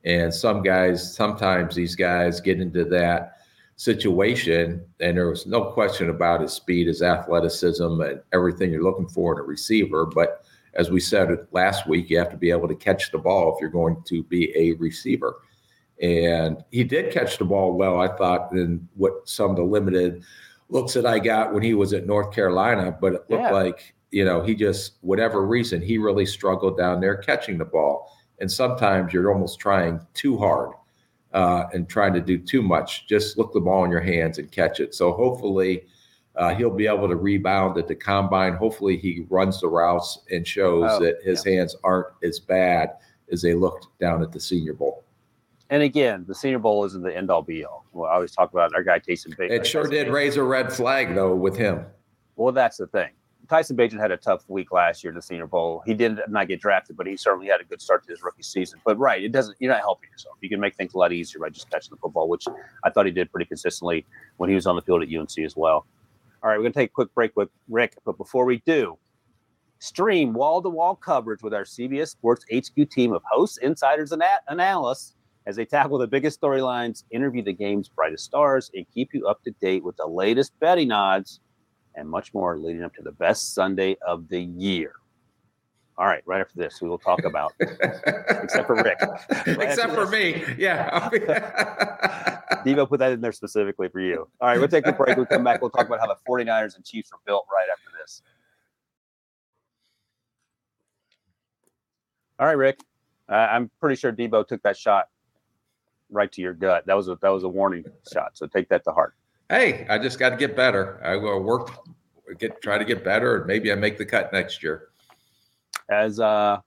[0.06, 3.38] And some guys, sometimes these guys get into that
[3.78, 9.08] situation, and there was no question about his speed, his athleticism, and everything you're looking
[9.08, 10.06] for in a receiver.
[10.06, 13.56] But as we said last week, you have to be able to catch the ball
[13.56, 15.38] if you're going to be a receiver.
[16.02, 20.24] And he did catch the ball well, I thought, in what some of the limited
[20.70, 23.52] looks that I got when he was at North Carolina, but it looked Yeah.
[23.52, 28.12] like, you know, he just, whatever reason, he really struggled down there catching the ball.
[28.40, 30.72] And sometimes you're almost trying too hard
[31.34, 33.08] uh, and trying to do too much.
[33.08, 34.96] Just look the ball in your hands and catch it.
[34.96, 35.84] So hopefully
[36.36, 38.54] uh, he'll be able to rebound at the combine.
[38.54, 42.94] Hopefully he runs the routes and shows Oh, that his hands aren't as bad
[43.32, 45.04] as they looked down at the Senior Bowl.
[45.70, 47.86] And again, the Senior Bowl isn't the end all be all.
[47.94, 49.52] Well, I always talk about our guy Tyson Bagent.
[49.52, 51.86] It sure did raise a red flag though with him.
[52.36, 53.10] Well, that's the thing.
[53.48, 55.82] Tyson Bagent had a tough week last year in the Senior Bowl.
[55.86, 58.44] He did not get drafted, but he certainly had a good start to his rookie
[58.44, 58.80] season.
[58.86, 59.58] But right, it doesn't.
[59.60, 60.38] You're not helping yourself.
[60.42, 62.46] You can make things a lot easier by just catching the football, which
[62.84, 64.06] I thought he did pretty consistently
[64.38, 65.86] when he was on the field at UNC as well.
[66.42, 68.98] All right, we're gonna take a quick break with Rick, but before we do,
[69.80, 75.56] stream wall-to-wall coverage with our CBS Sports HQ team of hosts, insiders, and analysts as
[75.56, 79.52] they tackle the biggest storylines, interview the game's brightest stars, and keep you up to
[79.62, 81.40] date with the latest betting odds
[81.96, 84.94] and much more leading up to the best Sunday of the year.
[85.98, 89.00] All right, right after this, we will talk about, except for Rick.
[89.46, 90.44] Except for me.
[90.58, 91.10] Yeah.
[92.66, 94.28] Debo put that in there specifically for you.
[94.40, 95.18] All right, we'll take a break.
[95.18, 95.62] We'll come back.
[95.62, 98.22] We'll talk about how the 49ers and Chiefs were built right after this.
[102.40, 102.80] All right, Rick.
[103.28, 105.08] Uh, I'm pretty sure Debo took that shot
[106.10, 106.86] right to your gut.
[106.86, 108.38] That was a that was a warning shot.
[108.38, 109.16] So take that to heart.
[109.50, 111.02] hey, I just got to get better.
[111.04, 111.72] I will work,
[112.38, 114.90] get try to get better, and maybe I make the cut next year.
[115.90, 116.60] As uh,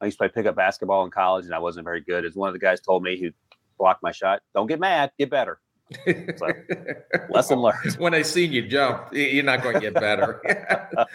[0.00, 2.24] I used to play pickup basketball in college, and I wasn't very good.
[2.24, 3.30] As one of the guys told me who
[3.78, 5.60] blocked my shot, "Don't get mad, get better."
[7.30, 7.94] Lesson learned.
[7.98, 10.42] when they see you jump, you're not going to get better.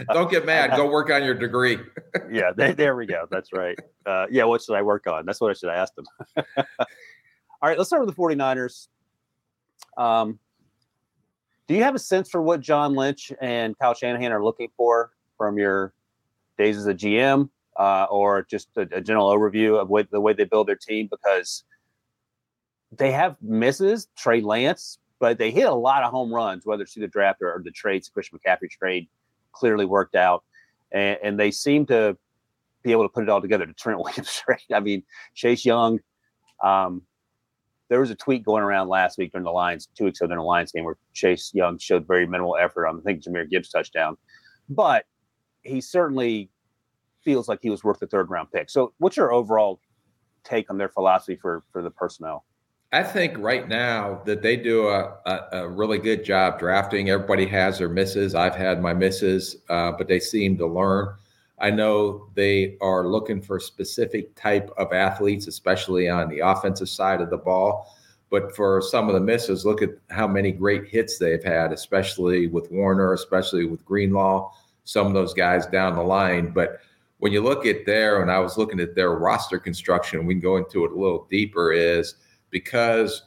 [0.14, 0.76] Don't get mad.
[0.76, 1.78] Go work on your degree.
[2.32, 3.28] yeah, there, there we go.
[3.30, 3.78] That's right.
[4.06, 5.26] Uh, yeah, what should I work on?
[5.26, 6.06] That's what I should asked them.
[7.64, 8.90] All right, let's start with the 49ers.
[9.96, 10.38] Um,
[11.66, 15.14] do you have a sense for what John Lynch and Kyle Shanahan are looking for
[15.38, 15.94] from your
[16.58, 17.50] days as a GM
[17.80, 21.08] uh, or just a, a general overview of what, the way they build their team?
[21.10, 21.64] Because
[22.92, 26.92] they have misses, Trey Lance, but they hit a lot of home runs, whether it's
[26.92, 28.10] through the draft or, or the trades.
[28.10, 29.08] Christian McCaffrey trade
[29.54, 30.44] clearly worked out
[30.92, 32.18] and, and they seem to
[32.82, 34.60] be able to put it all together to Trent Williams trade.
[34.74, 36.02] I mean, Chase Young.
[36.62, 37.04] Um,
[37.94, 40.40] there was a tweet going around last week during the Lions, two weeks ago during
[40.40, 43.70] the Lions game, where Chase Young showed very minimal effort on, I think, Jahmyr Gibbs
[43.70, 44.18] touchdown,
[44.68, 45.06] but
[45.62, 46.50] he certainly
[47.24, 48.72] feels like he was worth the third round pick.
[48.72, 49.80] So, what's your overall
[50.44, 52.46] take on their philosophy for for the personnel?
[52.92, 57.12] I think right now that they do a, a, a really good job drafting.
[57.12, 58.34] Everybody has their misses.
[58.34, 61.14] I've had my misses, uh, but they seem to learn.
[61.60, 67.22] I know they are looking for specific type of athletes, especially on the offensive side
[67.22, 67.96] of the ball.
[68.30, 72.48] But for some of the misses, look at how many great hits they've had, especially
[72.48, 74.52] with Warner, especially with Greenlaw,
[74.86, 76.50] some of those guys down the line.
[76.50, 76.80] But
[77.20, 80.42] when you look at their, and I was looking at their roster construction, we can
[80.42, 82.16] go into it a little deeper, is
[82.50, 83.24] because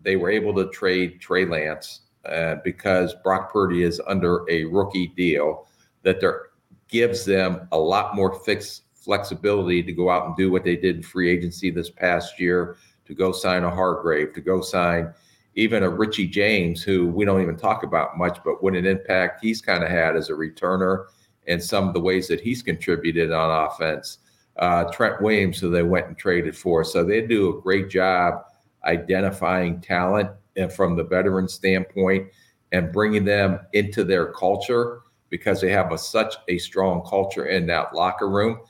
[0.00, 5.06] they were able to trade Trey Lance, uh, because Brock Purdy is under a rookie
[5.06, 5.68] deal,
[6.02, 6.48] that there
[6.92, 10.96] gives them a lot more fixed flexibility to go out and do what they did
[10.96, 12.76] in free agency this past year,
[13.06, 15.12] to go sign a Hargrave, to go sign
[15.54, 19.42] even a Richie James, who we don't even talk about much, but what an impact
[19.42, 21.06] he's kind of had as a returner
[21.48, 24.18] and some of the ways that he's contributed on offense.
[24.56, 26.84] Uh, Trent Williams, who they went and traded for.
[26.84, 28.44] So they do a great job
[28.84, 32.28] identifying talent and from the veteran standpoint
[32.70, 35.02] and bringing them into their culture
[35.32, 38.60] because they have a, such a strong culture in that locker room.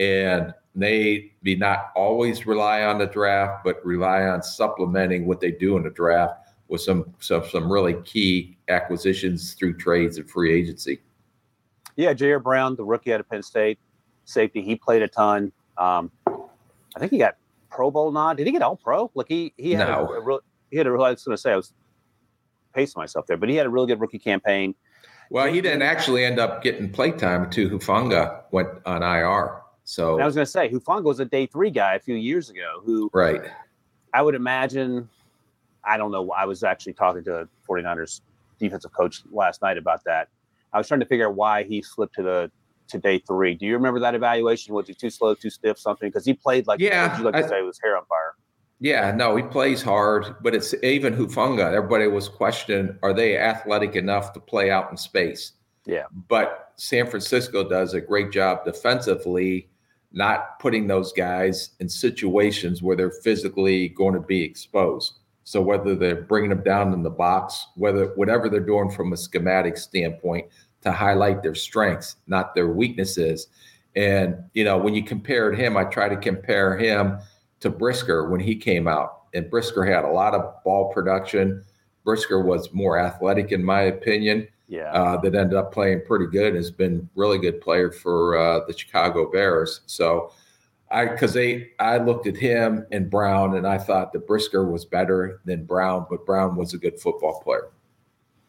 [0.00, 5.52] And they be not always rely on the draft, but rely on supplementing what they
[5.52, 6.34] do in the draft
[6.66, 11.00] with some some some really key acquisitions through trades and free agency.
[11.96, 13.78] Yeah, Ji'Ayir Brown, the rookie out of Penn State,
[14.24, 15.52] safety, he played a ton.
[15.78, 17.36] Um, I think he got
[17.70, 18.36] Pro Bowl nod.
[18.36, 19.10] Did he get All Pro?
[19.14, 20.08] Like he he had no.
[20.08, 21.04] a, a real he had a real.
[21.04, 21.72] I was going to say I was
[22.74, 24.74] pacing myself there, but he had a really good rookie campaign.
[25.30, 27.50] Well, he didn't actually end up getting playtime.
[27.50, 29.62] To Hufanga went on IR.
[29.84, 32.14] So and I was going to say Hufanga was a day three guy a few
[32.14, 32.80] years ago.
[32.84, 33.42] Who right?
[34.12, 35.08] I would imagine.
[35.84, 36.30] I don't know.
[36.32, 38.20] I was actually talking to a 49ers
[38.58, 40.28] defensive coach last night about that.
[40.72, 42.50] I was trying to figure out why he slipped to the
[42.88, 43.54] to day three.
[43.54, 44.74] Do you remember that evaluation?
[44.74, 46.08] Was he too slow, too stiff, something?
[46.08, 48.34] Because he played like yeah, you like to say, was hair on fire.
[48.80, 51.72] Yeah, no, he plays hard, but it's even Hufanga.
[51.72, 55.52] Everybody was questioning, are they athletic enough to play out in space?
[55.84, 56.04] Yeah.
[56.28, 59.68] But San Francisco does a great job defensively,
[60.12, 65.14] not putting those guys in situations where they're physically going to be exposed.
[65.42, 69.16] So whether they're bringing them down in the box, whether whatever they're doing from a
[69.16, 70.46] schematic standpoint
[70.82, 73.48] to highlight their strengths, not their weaknesses.
[73.96, 77.18] And you know, when you compared him, I try to compare him
[77.60, 79.22] to Brisker when he came out.
[79.34, 81.64] And Brisker had a lot of ball production.
[82.04, 84.48] Brisker was more athletic, in my opinion.
[84.68, 84.92] Yeah.
[84.92, 86.48] Uh, that ended up playing pretty good.
[86.48, 89.80] And has been really good player for uh, the Chicago Bears.
[89.86, 90.32] So,
[90.90, 94.84] I because they I looked at him and Brown, and I thought that Brisker was
[94.84, 97.68] better than Brown, but Brown was a good football player.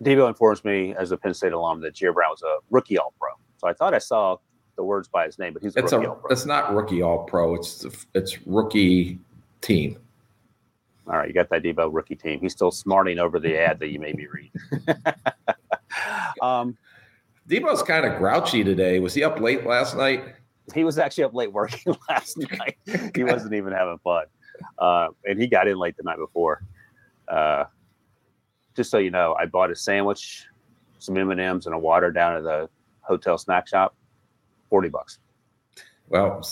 [0.01, 3.13] Debo informs me as a Penn State alum that Ji'Ayir Brown was a rookie All
[3.19, 3.31] Pro.
[3.57, 4.37] So I thought I saw
[4.79, 6.31] the words by his name, but he's a it's rookie a All Pro.
[6.31, 7.53] it's not rookie All Pro.
[7.53, 9.19] It's it's rookie
[9.59, 9.99] team.
[11.05, 12.39] All right, you got that Debo rookie team.
[12.39, 14.51] He's still smarting over the ad that you made me read.
[16.41, 16.77] um,
[17.49, 18.99] Debo's kind of grouchy today.
[18.99, 20.35] Was he up late last night?
[20.73, 22.77] He was actually up late working last night.
[23.13, 24.25] he wasn't even having fun,
[24.77, 26.63] uh, and he got in late the night before.
[27.27, 27.65] Uh,
[28.77, 30.45] just so you know, I bought a sandwich,
[30.99, 32.69] some M and M's, and a water down at the
[33.01, 33.93] hotel snack shop.
[34.69, 35.19] Forty bucks.
[36.09, 36.43] Well,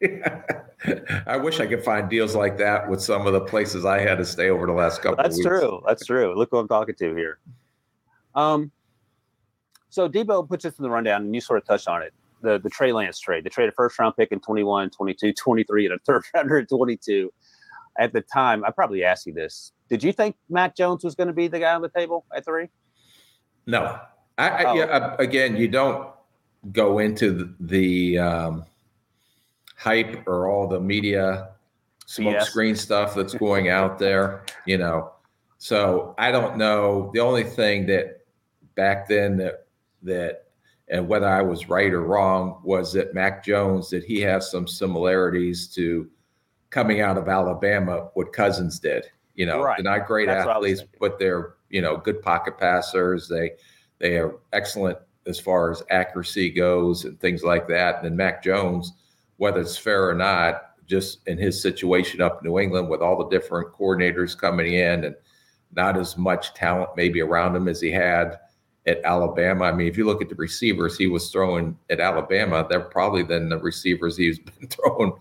[1.26, 4.18] I wish I could find deals like that with some of the places I had
[4.18, 5.16] to stay over the last couple.
[5.16, 5.48] That's of weeks.
[5.48, 5.82] That's true.
[5.86, 6.34] That's true.
[6.36, 7.38] Look who I'm talking to here.
[8.34, 8.70] Um,
[9.90, 12.12] so Debo puts this in the rundown, and you sort of touched on it.
[12.42, 13.44] The the Trey Lance trade.
[13.44, 16.66] They traded a first round pick in 21, 22, 23, and a third rounder in
[16.66, 17.32] 22.
[17.96, 19.72] At the time, I probably asked you this.
[19.88, 22.44] Did you think Mac Jones was going to be the guy on the table at
[22.44, 22.68] three?
[23.66, 24.00] No.
[24.36, 24.74] I, I Oh.
[24.74, 26.08] yeah, again, you don't
[26.72, 28.64] go into the, the um,
[29.76, 31.50] hype or all the media
[32.06, 32.44] smoke BS.
[32.44, 35.12] screen stuff that's going out there, you know.
[35.58, 37.10] So I don't know.
[37.14, 38.24] The only thing that
[38.74, 39.66] back then that
[40.02, 40.44] that
[40.88, 44.66] and whether I was right or wrong was that Mac Jones that he has some
[44.68, 46.08] similarities to
[46.70, 49.06] coming out of Alabama what Cousins did.
[49.34, 49.78] You know, Right.
[49.82, 53.28] they're not great That's what I was athletes, but they're you know good pocket passers.
[53.28, 53.52] They
[53.98, 57.96] they are excellent as far as accuracy goes and things like that.
[57.96, 58.92] And then Mac Jones,
[59.36, 63.16] whether it's fair or not, just in his situation up in New England with all
[63.16, 65.14] the different coordinators coming in and
[65.74, 68.38] not as much talent maybe around him as he had
[68.86, 69.64] at Alabama.
[69.64, 73.22] I mean, if you look at the receivers he was throwing at Alabama, they're probably
[73.22, 75.12] than the receivers he's been throwing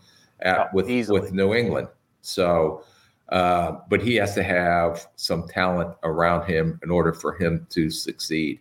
[0.42, 1.22] at with easily.
[1.22, 1.88] with New England.
[2.22, 2.84] So,
[3.30, 7.89] uh, but he has to have some talent around him in order for him to
[7.89, 8.60] succeed.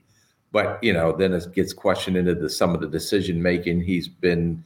[0.53, 4.07] But you know, then it gets questioned into the, some of the decision making he's
[4.07, 4.63] been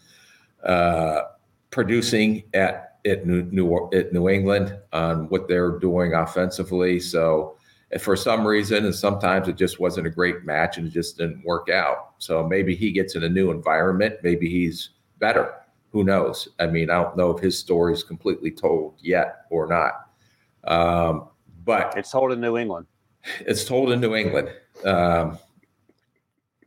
[0.64, 1.22] uh,
[1.70, 6.98] producing at at New, New at New England on what they're doing offensively.
[6.98, 7.56] So,
[8.00, 11.44] for some reason, and sometimes it just wasn't a great match and it just didn't
[11.44, 12.14] work out.
[12.18, 14.16] So maybe he gets in a new environment.
[14.24, 15.54] Maybe he's better.
[15.92, 16.48] Who knows?
[16.58, 20.10] I mean, I don't know if his story is completely told yet or not.
[20.64, 21.28] Um,
[21.64, 22.86] but It's told in New England.
[23.40, 24.50] it's told in New England.
[24.84, 25.38] Um,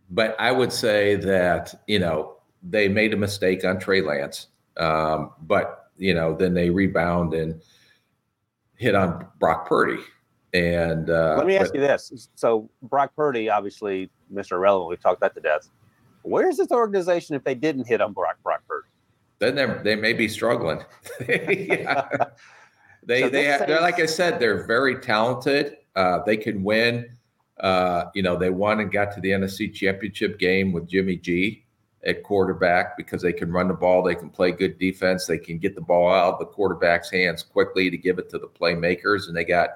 [0.09, 4.47] but I would say that, you know, they made a mistake on Trey Lance.
[4.77, 7.61] Um, but, you know, then they rebound and
[8.75, 10.01] hit on Brock Purdy.
[10.53, 12.29] And uh, Let me ask but- you this.
[12.35, 14.53] So Brock Purdy, obviously, Mr.
[14.53, 15.69] Irrelevant, we've talked that to death.
[16.23, 18.87] Where's this organization if they didn't hit on Brock Brock Purdy?
[19.39, 20.83] Then they they may be struggling.
[21.27, 22.07] yeah.
[23.05, 25.77] They so they have, they're like I said, they're very talented.
[25.95, 27.09] Uh, they can win.
[27.59, 31.65] Uh, you know, they won and got to the NFC Championship game with Jimmy G
[32.05, 35.57] at quarterback because they can run the ball, they can play good defense, they can
[35.57, 39.27] get the ball out of the quarterback's hands quickly to give it to the playmakers,
[39.27, 39.69] and they got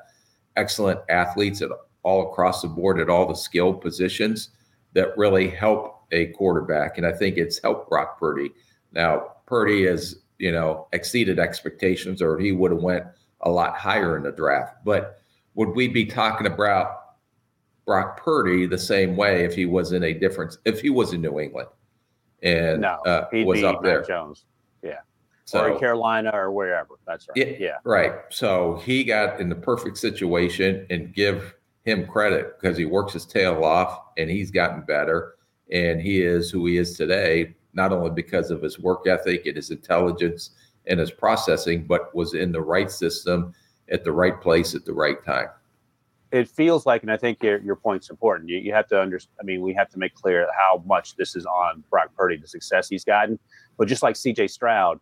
[0.55, 1.69] excellent athletes at
[2.03, 4.49] all across the board at all the skill positions
[4.93, 6.97] that really help a quarterback.
[6.97, 8.51] And I think it's helped Brock Purdy.
[8.91, 13.05] Now, Purdy has, you know, exceeded expectations or he would have went
[13.41, 14.75] a lot higher in the draft.
[14.85, 15.19] But
[15.55, 17.02] would we be talking about
[17.85, 21.21] Brock Purdy the same way if he was in a different if he was in
[21.21, 21.69] New England
[22.41, 24.03] and no, uh, was up there?
[24.03, 24.45] Jones,
[24.81, 24.99] yeah,
[25.45, 26.95] so, or Carolina or wherever.
[27.05, 27.37] That's right.
[27.37, 28.13] Yeah, yeah, right.
[28.29, 33.25] So he got in the perfect situation and give him credit because he works his
[33.25, 35.35] tail off and he's gotten better
[35.71, 39.55] and he is who he is today not only because of his work ethic and
[39.55, 40.51] his intelligence
[40.87, 43.53] and his processing but was in the right system
[43.89, 45.47] at the right place at the right time
[46.33, 49.33] it feels like and i think your, your point's important you, you have to understand
[49.39, 52.47] i mean we have to make clear how much this is on brock purdy the
[52.47, 53.39] success he's gotten
[53.77, 54.99] but just like cj stroud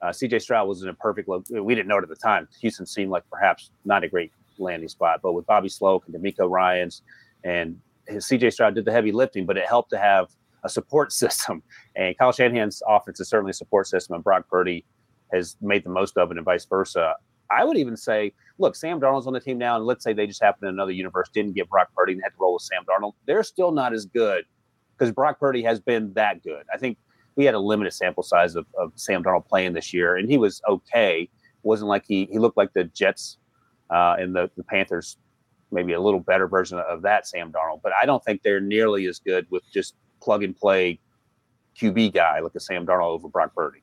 [0.00, 2.48] uh, cj stroud was in a perfect lo- we didn't know it at the time
[2.60, 5.20] houston seemed like perhaps not a great landing spot.
[5.22, 7.02] But with Bobby Slowik and DeMeco Ryans
[7.44, 7.78] and
[8.10, 10.28] CJ Stroud did the heavy lifting, but it helped to have
[10.64, 11.62] a support system.
[11.96, 14.84] And Kyle Shanahan's offense is certainly a support system, and Brock Purdy
[15.32, 17.14] has made the most of it, and vice versa.
[17.50, 20.26] I would even say, look, Sam Darnold's on the team now, and let's say they
[20.26, 22.82] just happened in another universe, didn't get Brock Purdy and had to roll with Sam
[22.84, 23.12] Darnold.
[23.26, 24.44] They're still not as good
[24.96, 26.64] because Brock Purdy has been that good.
[26.72, 26.98] I think
[27.36, 30.38] we had a limited sample size of, of Sam Darnold playing this year, and he
[30.38, 31.28] was okay.
[31.62, 33.38] Wasn't like he he looked like the Jets
[33.90, 35.16] uh, and the, the Panthers
[35.70, 37.80] maybe a little better version of that Sam Darnold.
[37.82, 40.98] But I don't think they're nearly as good with just plug and play
[41.78, 43.82] QB guy like a Sam Darnold over Brock Purdy.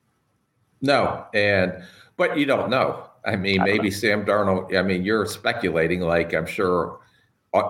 [0.82, 1.82] No, and
[2.16, 3.08] but you don't know.
[3.24, 3.90] I mean, maybe.
[3.90, 4.76] Sam Darnold.
[4.76, 7.00] I mean, you're speculating, like I'm sure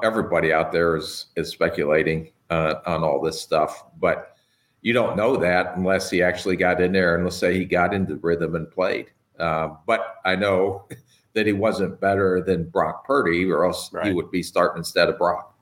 [0.02, 4.36] everybody out there is is speculating uh, on all this stuff, but
[4.82, 7.94] you don't know that unless he actually got in there and let's say he got
[7.94, 9.06] into rhythm and played.
[9.38, 10.88] Uh, but I know
[11.34, 14.06] that he wasn't better than Brock Purdy, or else right.
[14.06, 15.54] he would be starting instead of Brock.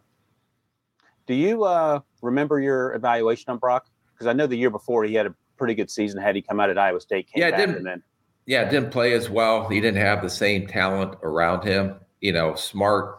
[1.27, 3.87] Do you uh, remember your evaluation on Brock?
[4.13, 6.21] Because I know the year before he had a pretty good season.
[6.21, 8.03] Had he come out at Iowa State, yeah, didn't then
[8.47, 9.69] yeah, didn't play as well.
[9.69, 11.97] He didn't have the same talent around him.
[12.21, 13.19] You know, smart,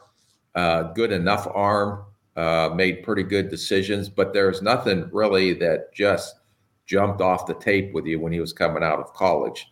[0.55, 2.03] uh, good enough arm,
[2.35, 6.35] uh, made pretty good decisions, but there's nothing really that just
[6.85, 9.67] jumped off the tape with you when he was coming out of college.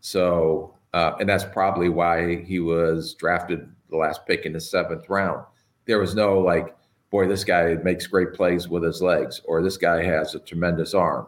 [0.00, 5.06] So uh, and that's probably why he was drafted the last pick in the seventh
[5.10, 5.44] round.
[5.84, 6.74] There was no like,
[7.10, 10.94] boy, this guy makes great plays with his legs, or this guy has a tremendous
[10.94, 11.26] arm.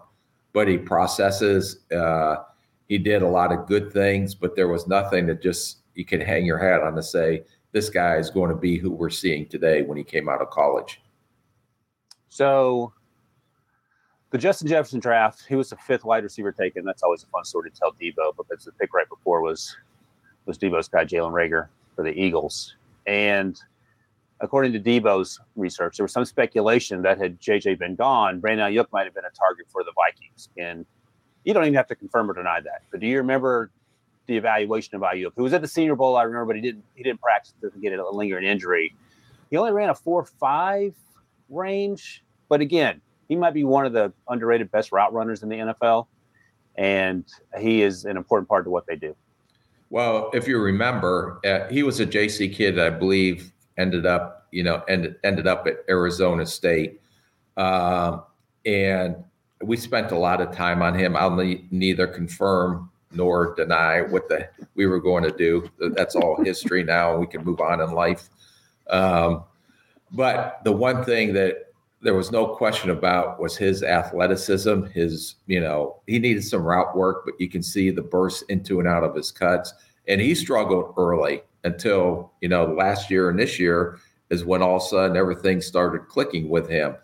[0.55, 1.81] But he processes.
[1.95, 2.37] Uh,
[2.89, 6.21] he did a lot of good things, but there was nothing that just you can
[6.21, 9.47] hang your hat on to say this guy is going to be who we're seeing
[9.47, 11.03] today when he came out of college.
[12.29, 12.93] So
[14.31, 16.85] the Justin Jefferson draft, he was the fifth wide receiver taken.
[16.85, 19.77] That's always a fun story to tell Debo because the pick right before was
[20.47, 22.77] was Debo's guy Jalen Reagor for the Eagles.
[23.07, 23.61] And
[24.41, 28.87] according to Debo's research, there was some speculation that had JJ been gone, Brandon Aiyuk
[28.93, 30.49] might have been a target for the Vikings.
[30.57, 30.87] And
[31.45, 32.83] you don't even have to confirm or deny that.
[32.91, 33.71] But do you remember
[34.27, 35.33] the evaluation of Aiyuk?
[35.37, 37.71] Who was at the Senior Bowl, I remember, but he didn't he didn't practice to
[37.81, 38.95] get a lingering injury.
[39.51, 40.95] He only ran a four five
[41.49, 45.57] range, but again, he might be one of the underrated best route runners in the
[45.57, 46.07] NFL,
[46.77, 47.25] and
[47.59, 49.15] he is an important part of what they do.
[49.91, 54.63] Well, if you remember, uh, he was a JC kid, I believe, ended up, you
[54.63, 57.01] know, ended ended up at Arizona State,
[57.57, 58.19] uh,
[58.67, 59.17] and
[59.63, 61.17] we spent a lot of time on him.
[61.17, 65.69] I'll ne- neither confirm nor deny what the we were going to do.
[65.79, 67.17] That's all history now.
[67.17, 68.29] We can move on in life.
[68.89, 69.45] Um,
[70.13, 74.85] but the one thing that there was no question about was his athleticism.
[74.85, 78.79] His, you know, he needed some route work, but you can see the bursts into
[78.79, 79.73] and out of his cuts.
[80.07, 83.99] And he struggled early until, you know, last year and this year
[84.31, 86.95] is when all of a sudden everything started clicking with him.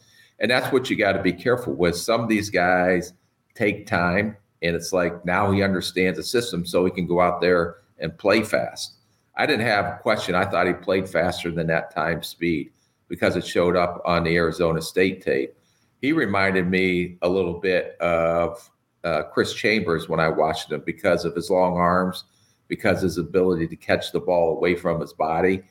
[0.41, 1.97] And that's what you got to be careful with.
[1.97, 3.13] Some of these guys
[3.55, 7.41] take time, and it's like now he understands the system, so he can go out
[7.41, 8.97] there and play fast.
[9.37, 10.35] I didn't have a question.
[10.35, 12.71] I thought he played faster than that time speed
[13.09, 15.55] because it showed up on the Arizona State tape.
[16.01, 18.71] He reminded me a little bit of
[19.05, 22.25] uh, Chris Chambers when I watched him because of his long arms,
[22.69, 25.63] because his ability to catch the ball away from his body.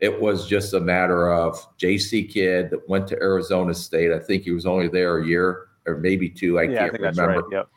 [0.00, 4.12] It was just a matter of JC kid that went to Arizona State.
[4.12, 6.58] I think he was only there a year or maybe two.
[6.58, 7.40] I yeah, can't I remember.
[7.40, 7.44] right.
[7.50, 7.68] Yep.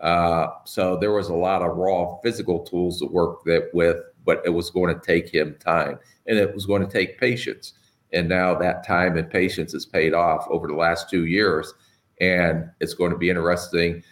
[0.00, 4.42] Uh, so there was a lot of raw physical tools to work that with, but
[4.44, 7.74] it was going to take him time and it was going to take patience.
[8.12, 11.72] And now that time and patience has paid off over the last two years.
[12.20, 14.04] And it's going to be interesting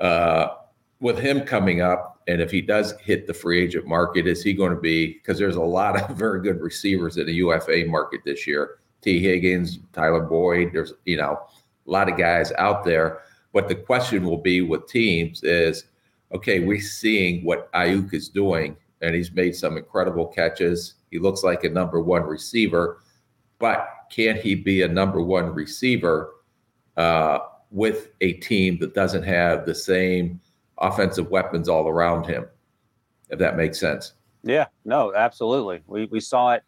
[0.00, 0.48] uh,
[1.00, 2.15] with him coming up.
[2.28, 5.14] And if he does hit the free agent market, is he going to be?
[5.14, 8.78] Because there's a lot of very good receivers in the UFA market this year.
[9.00, 10.70] Tee Higgins, Tyler Boyd.
[10.72, 11.40] There's you know
[11.86, 13.20] a lot of guys out there.
[13.52, 15.84] But the question will be with teams is,
[16.34, 20.94] okay, we're seeing what Aiyuk is doing, and he's made some incredible catches.
[21.10, 22.98] He looks like a number one receiver,
[23.58, 26.34] but can he be a number one receiver
[26.96, 27.38] uh,
[27.70, 30.40] with a team that doesn't have the same
[30.78, 32.46] offensive weapons all around him?
[33.30, 34.12] If that makes sense.
[34.42, 35.82] Yeah, no, absolutely.
[35.86, 36.62] We we saw it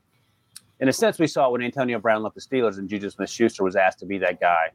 [0.81, 1.19] in a sense.
[1.19, 4.07] We saw it when Antonio Brown left the Steelers and Juju Smith-Schuster was asked to
[4.07, 4.71] be that guy.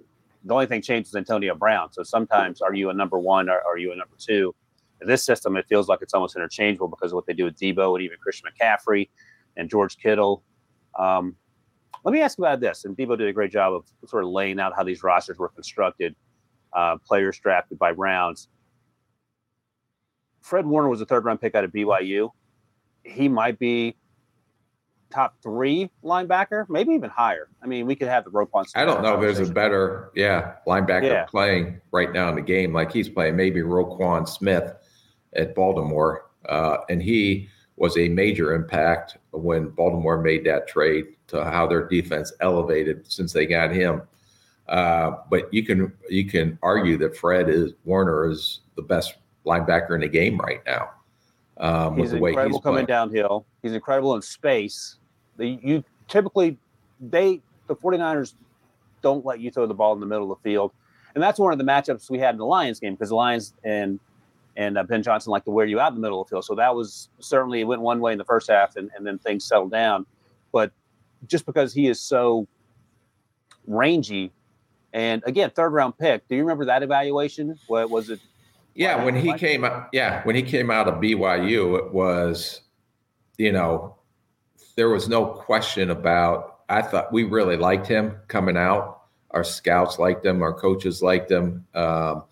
[0.46, 1.92] The only thing changed was Antonio Brown.
[1.92, 4.54] So sometimes, are you a number one or are you a number two?
[5.02, 7.58] In this system, it feels like it's almost interchangeable because of what they do with
[7.58, 9.10] Debo and even Christian McCaffrey
[9.58, 10.44] and George Kittle.
[10.98, 11.36] Um,
[12.04, 12.86] let me ask about this.
[12.86, 15.50] And Debo did a great job of sort of laying out how these rosters were
[15.50, 16.16] constructed,
[16.74, 18.50] uh, players drafted by rounds.
[20.44, 22.30] Fred Warner was a third round pick out of BYU.
[23.04, 23.96] He might be
[25.10, 27.48] top three linebacker, maybe even higher.
[27.62, 28.68] I mean, we could have the Roquan.
[28.68, 28.76] Smith.
[28.76, 31.26] I don't know if there's a better, yeah, linebacker yeah.
[31.26, 33.36] playing right now in the game like he's playing.
[33.36, 34.74] Maybe Roquan Smith
[35.36, 41.44] at Baltimore, uh, and he was a major impact when Baltimore made that trade to
[41.44, 44.02] how their defense elevated since they got him.
[44.68, 49.16] Uh, but you can you can argue that Fred is Warner is the best
[49.46, 50.90] linebacker in the game right now.
[51.58, 53.46] Um, he's incredible he's coming downhill.
[53.62, 54.98] He's incredible in space.
[55.38, 56.58] The, you typically
[57.00, 58.34] they the 49ers
[59.02, 60.72] don't let you throw the ball in the middle of the field.
[61.14, 63.54] And that's one of the matchups we had in the Lions game because the Lions
[63.64, 64.00] and
[64.56, 66.46] and uh, Ben Johnson like to wear you out in the middle of the field.
[66.46, 69.18] So that was certainly it went one way in the first half and, and then
[69.20, 70.06] things settled down.
[70.52, 70.72] But
[71.28, 72.48] just because he is so
[73.66, 74.32] rangy
[74.94, 76.28] and again, third round pick.
[76.28, 77.60] Do you remember that evaluation?
[77.68, 78.20] What was it?
[78.76, 82.62] Yeah, when he came out, yeah, when he came out of BYU, it was,
[83.38, 83.96] you know,
[84.76, 86.62] there was no question about.
[86.70, 89.02] I thought we really liked him coming out.
[89.32, 90.42] Our scouts liked him.
[90.42, 91.66] Our coaches liked him.
[91.76, 92.24] Um,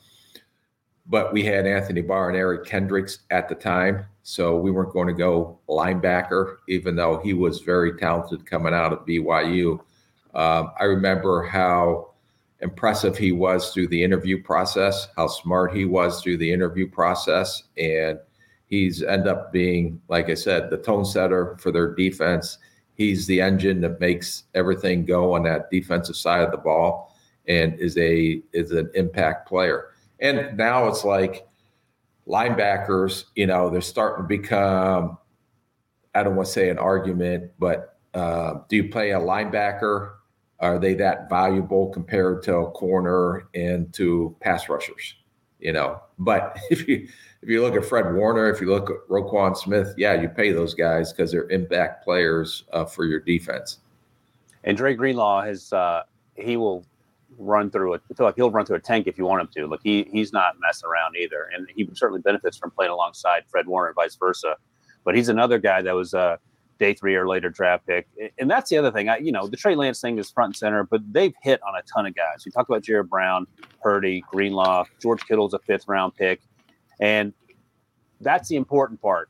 [1.06, 5.08] but we had Anthony Barr and Eric Kendricks at the time, so we weren't going
[5.08, 9.80] to go linebacker, even though he was very talented coming out of BYU.
[10.34, 12.11] Um, I remember how
[12.62, 17.64] impressive he was through the interview process, how smart he was through the interview process,
[17.78, 18.20] and
[18.66, 22.58] he's end up being, like I said, the tone setter for their defense.
[22.94, 27.16] He's the engine that makes everything go on that defensive side of the ball,
[27.48, 29.88] and is a is an impact player.
[30.20, 31.48] And now it's like
[32.28, 35.18] linebackers, you know, they're starting to become.
[36.14, 40.12] I don't want to say an argument, but uh, do you play a linebacker?
[40.62, 45.16] Are they that valuable compared to a corner and to pass rushers?
[45.60, 47.08] You know, but if you
[47.42, 50.52] if you look at Fred Warner, if you look at Roquan Smith, yeah, you pay
[50.52, 53.80] those guys because they're impact players uh, for your defense.
[54.64, 56.04] And Dre Greenlaw has uh,
[56.36, 56.86] he will
[57.38, 58.02] run through it.
[58.20, 59.68] Like he'll run through a tank if you want him to.
[59.68, 63.68] Like he he's not messing around either, and he certainly benefits from playing alongside Fred
[63.68, 64.58] Warner vice versa.
[65.04, 66.38] But he's another guy that was a
[66.82, 68.08] day three or later draft pick,
[68.40, 69.08] and that's the other thing.
[69.08, 71.76] I you know the Trey Lance thing is front and center, but they've hit on
[71.76, 72.44] a ton of guys.
[72.44, 73.46] We talked about Ji'Ayir Brown,
[73.82, 76.42] Purdy, Greenlaw, George Kittle's a fifth round pick.
[77.00, 77.34] And
[78.20, 79.30] that's the important part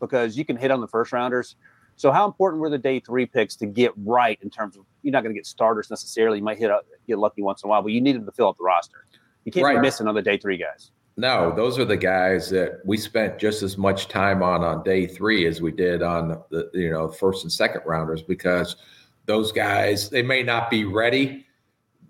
[0.00, 1.56] because you can hit on the first rounders.
[1.96, 5.12] So, how important were the day three picks to get right in terms of you're
[5.12, 6.38] not going to get starters necessarily?
[6.38, 8.32] You might hit a, get lucky once in a while, but you need them to
[8.32, 9.06] fill up the roster.
[9.44, 9.76] You can't right.
[9.76, 10.92] be missing other day three guys.
[11.18, 15.06] No, those are the guys that we spent just as much time on on day
[15.06, 18.76] three as we did on the you know first and second rounders because
[19.24, 21.46] those guys they may not be ready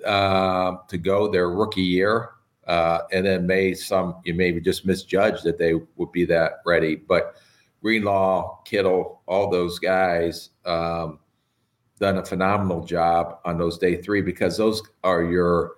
[0.05, 2.31] uh, to go their rookie year,
[2.67, 6.97] uh, and then may some you maybe just misjudge that they would be that ready.
[6.97, 7.37] But
[7.83, 11.21] Greenlaw, Kittle, all those guys um,
[12.01, 15.75] done a phenomenal job on those day three because those are your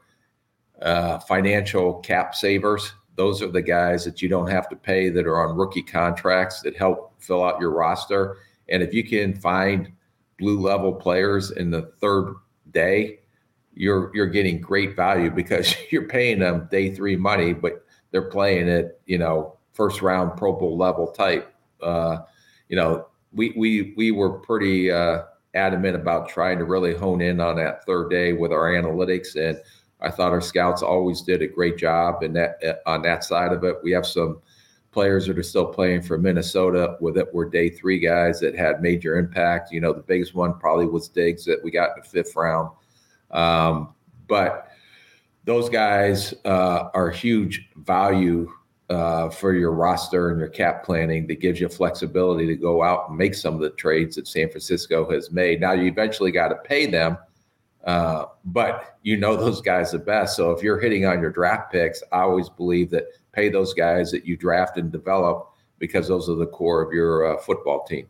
[0.81, 2.95] uh, financial cap savers.
[3.19, 6.63] Those are the guys that you don't have to pay that are on rookie contracts
[6.63, 8.37] that help fill out your roster.
[8.69, 9.91] And if you can find
[10.39, 12.37] blue level players in the third
[12.71, 13.19] day,
[13.75, 18.69] you're you're getting great value because you're paying them day three money, but they're playing
[18.69, 21.53] it, you know, first round Pro Bowl level type.
[21.83, 22.19] Uh,
[22.69, 25.23] you know, we we we were pretty uh,
[25.55, 29.61] adamant about trying to really hone in on that third day with our analytics, and
[30.01, 33.53] I thought our scouts always did a great job in that uh, on that side
[33.53, 33.77] of it.
[33.83, 34.41] We have some
[34.91, 38.83] players that are still playing for Minnesota with it were day three guys that had
[38.83, 39.71] major impact.
[39.73, 42.71] You know, the biggest one probably was Diggs that we got in the fifth round.
[43.31, 43.95] Um,
[44.27, 44.69] but
[45.45, 48.51] those guys uh, are huge value
[48.91, 53.09] uh, for your roster and your cap planning that gives you flexibility to go out
[53.09, 55.61] and make some of the trades that San Francisco has made.
[55.61, 57.19] Now you eventually got to pay them,
[57.89, 60.37] uh, but you know those guys the best.
[60.37, 64.11] So if you're hitting on your draft picks, I always believe that pay those guys
[64.11, 68.07] that you draft and develop because those are the core of your uh, football team.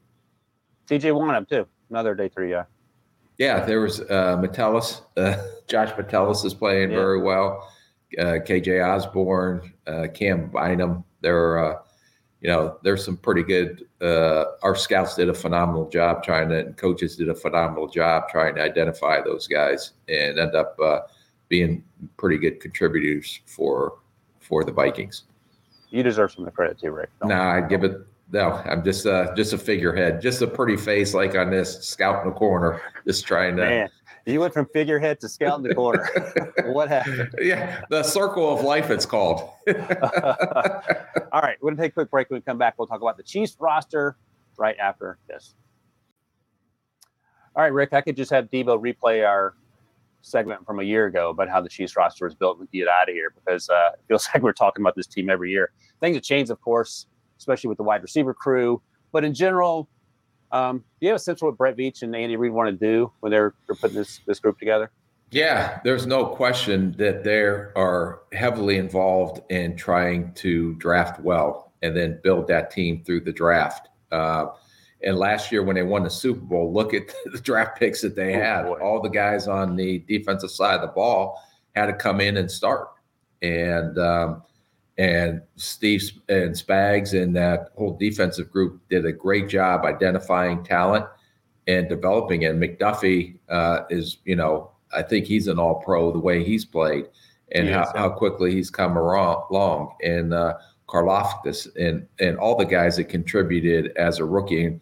[0.89, 2.65] TJ Wonnum too, another day three guy.
[3.39, 5.03] Yeah, there was uh, Metellus.
[5.17, 5.37] Uh,
[5.69, 6.97] Josh Metellus is playing yeah.
[6.97, 7.73] very well.
[8.19, 11.05] Uh, KJ Osborn, uh, Cam Bynum.
[11.21, 11.79] There, uh,
[12.41, 13.87] you know, there's some pretty good.
[14.01, 18.29] Uh, our scouts did a phenomenal job trying to, and coaches did a phenomenal job
[18.29, 21.01] trying to identify those guys and end up uh,
[21.49, 21.83] being
[22.17, 23.99] pretty good contributors for
[24.41, 25.25] for the Vikings.
[25.91, 27.11] You deserve some of the credit too, Rick.
[27.23, 28.07] No, nah, I give it.
[28.31, 32.23] No, I'm just uh, just a figurehead, just a pretty face like on this scout
[32.23, 33.91] in the corner, just trying to.
[34.29, 36.07] You went from figurehead to scout in the corner.
[36.67, 37.31] what happened?
[37.41, 38.91] Yeah, the circle of life.
[38.91, 39.41] It's called.
[39.69, 42.29] All right, we're gonna take a quick break.
[42.29, 44.19] When we come back, we'll talk about the Chiefs roster
[44.59, 45.55] right after this.
[47.57, 49.55] All right, Rick, I could just have Debo replay our
[50.21, 53.09] segment from a year ago about how the Chiefs roster was built and get out
[53.09, 55.73] of here because uh, it feels like we're talking about this team every year.
[56.01, 57.07] Things have changed, of course,
[57.39, 58.83] especially with the wide receiver crew.
[59.11, 59.89] But in general,
[60.53, 62.87] um, do you have a sense of what Brett Veach and Andy Reid want to
[62.87, 64.91] do when they're, they're putting this, this group together?
[65.31, 71.95] Yeah, there's no question that they are heavily involved in trying to draft well and
[71.95, 73.89] then build that team through the draft.
[74.11, 74.47] Uh,
[75.03, 78.17] and last year, when they won the Super Bowl, look at the draft picks that
[78.17, 78.63] they oh, had.
[78.65, 78.79] Boy.
[78.81, 81.41] All the guys on the defensive side of the ball
[81.75, 82.89] had to come in and start.
[83.43, 84.43] And um,
[84.99, 91.07] and Steve and Spags and that whole defensive group did a great job identifying talent
[91.69, 92.59] and developing it.
[92.59, 97.07] McDuffie uh, is, you know, I think he's an All Pro the way he's played
[97.53, 99.95] and how, how quickly he's come along.
[100.03, 100.55] And uh,
[100.89, 104.65] Karlaftis and and all the guys that contributed as a rookie.
[104.65, 104.81] And,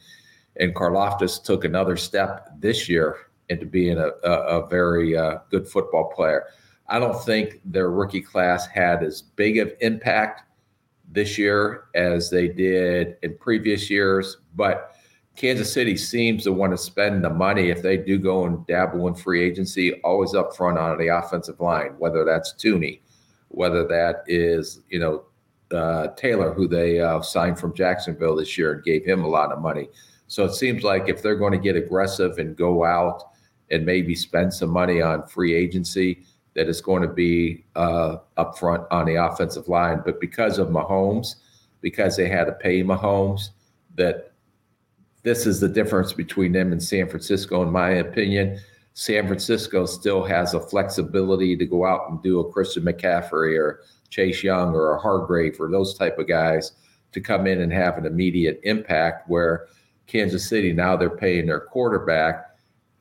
[0.58, 3.16] and Karlaftis took another step this year
[3.48, 6.46] into being a, a, a very uh, good football player.
[6.88, 10.42] I don't think their rookie class had as big of impact
[11.10, 14.92] this year as they did in previous years, but
[15.36, 19.06] Kansas City seems to want to spend the money if they do go and dabble
[19.06, 23.00] in free agency, always up front on the offensive line, whether that's Thuney,
[23.48, 25.24] whether that is, you know,
[25.76, 29.52] uh, Taylor, who they uh, signed from Jacksonville this year and gave him a lot
[29.52, 29.88] of money.
[30.26, 33.22] So it seems like if they're going to get aggressive and go out
[33.70, 36.24] and maybe spend some money on free agency,
[36.56, 40.00] that it's going to be uh, up front on the offensive line.
[40.04, 41.36] But because of Mahomes,
[41.82, 43.50] because they had to pay Mahomes,
[43.94, 44.32] that
[45.22, 48.58] this is the difference between them and San Francisco, in my opinion.
[48.94, 53.80] San Francisco still has a flexibility to go out and do a Christian McCaffrey or
[54.08, 56.72] Chase Young or a Hargrave or those type of guys
[57.12, 59.28] to come in and have an immediate impact.
[59.28, 59.66] Where
[60.06, 62.55] Kansas City now they're paying their quarterback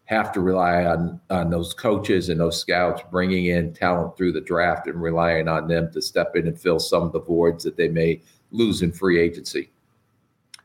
[0.06, 4.42] have to rely on on those coaches and those scouts bringing in talent through the
[4.42, 7.76] draft and relying on them to step in and fill some of the voids that
[7.76, 9.72] they may lose in free agency.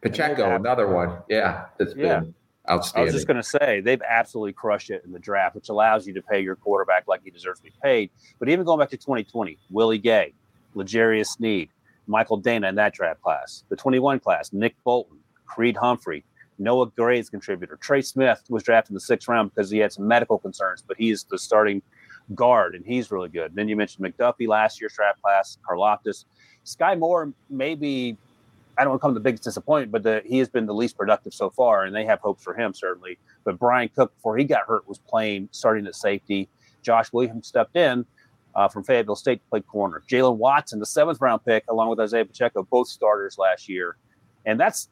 [0.02, 2.20] Pacheco, another one, yeah, it's yeah.
[2.20, 2.34] been
[2.70, 3.02] outstanding.
[3.02, 6.06] I was just going to say they've absolutely crushed it in the draft, which allows
[6.06, 8.10] you to pay your quarterback like he deserves to be paid.
[8.38, 10.32] But even going back to 2020, Willie Gay,
[10.74, 11.68] L'Jarius Sneed,
[12.06, 16.24] Michael Danna in that draft class, the 21 class, Nick Bolton, Creed Humphrey,
[16.60, 17.76] Noah Gray's contributor.
[17.76, 20.96] Trey Smith was drafted in the sixth round because he had some medical concerns, but
[20.96, 21.82] he's the starting
[22.34, 23.54] guard and he's really good.
[23.54, 26.24] Then you mentioned McDuffie last year's draft class, Karlaftis.
[26.64, 28.16] Sky Moore maybe
[28.78, 30.74] I don't want to come to the biggest disappointment, but the, he has been the
[30.74, 33.18] least productive so far, and they have hopes for him certainly.
[33.44, 36.48] But Bryan Cook, before he got hurt, was playing starting at safety.
[36.82, 38.06] Josh Williams stepped in
[38.54, 40.02] uh, from Fayetteville State to play corner.
[40.08, 43.96] Jaylen Watson, the seventh round pick, along with Isaiah Pacheco, both starters last year,
[44.46, 44.88] and that's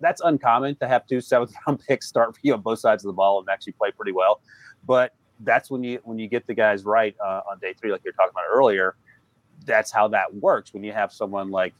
[0.00, 3.08] that's uncommon to have two seventh round picks start for you on both sides of
[3.08, 4.40] the ball and actually play pretty well.
[4.86, 8.02] But that's when you when you get the guys right uh, on day three, like
[8.04, 8.96] you were talking about earlier.
[9.64, 11.74] That's how that works when you have someone like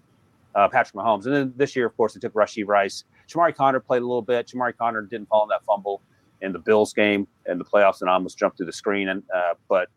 [0.55, 1.27] uh, Patrick Mahomes.
[1.27, 3.05] And then this year, of course, they took Rashee Rice.
[3.29, 4.49] Chamarri Conner played a little bit.
[4.49, 6.03] Chamarri Conner didn't fall in that fumble
[6.41, 9.09] in the Bills game in the playoffs and almost jumped through the screen.
[9.09, 9.89] And uh, but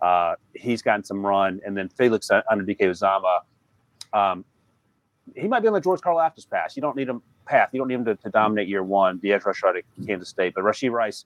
[0.00, 1.60] uh, he's gotten some run.
[1.64, 3.40] And then Felix Anudike-Uzomah,
[4.12, 4.44] um,
[5.36, 6.76] he might be on the George Karlaftis pass.
[6.76, 7.70] You don't need him path.
[7.72, 9.18] You don't need him to, to dominate year one.
[9.22, 11.24] The edge rusher at Kansas State, but Rashee Rice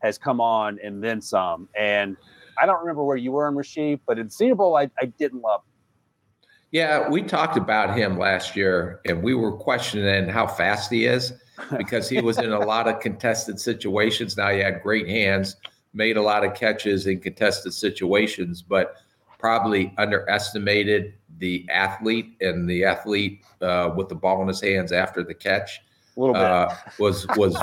[0.00, 1.68] has come on and then some.
[1.78, 2.16] And
[2.60, 5.42] I don't remember where you were in Rasheed, but in Senior Bowl, I, I didn't
[5.42, 5.60] love.
[5.60, 6.36] him.
[6.72, 11.34] Yeah, we talked about him last year, and we were questioning how fast he is
[11.76, 14.36] because he was in a lot of contested situations.
[14.36, 15.56] Now he had great hands,
[15.92, 18.96] made a lot of catches in contested situations, but
[19.38, 25.22] probably underestimated the athlete and the athlete uh, with the ball in his hands after
[25.22, 25.80] the catch.
[26.16, 27.56] A little bit uh, was was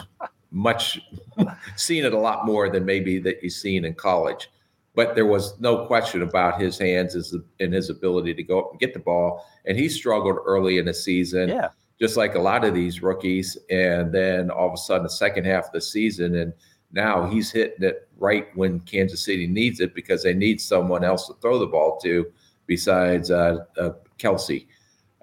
[0.51, 0.99] much
[1.75, 4.49] seen it a lot more than maybe that you've seen in college.
[4.95, 7.15] But there was no question about his hands
[7.59, 9.45] and his ability to go up and get the ball.
[9.65, 11.49] And he struggled early in the season.
[11.49, 13.57] Yeah just like a lot of these rookies.
[13.69, 16.53] And then all of a sudden, the second half of the season, and
[16.91, 21.27] now he's hitting it right when Kansas City needs it because they need someone else
[21.27, 22.25] to throw the ball to
[22.69, 24.67] besides uh, uh, Kelce.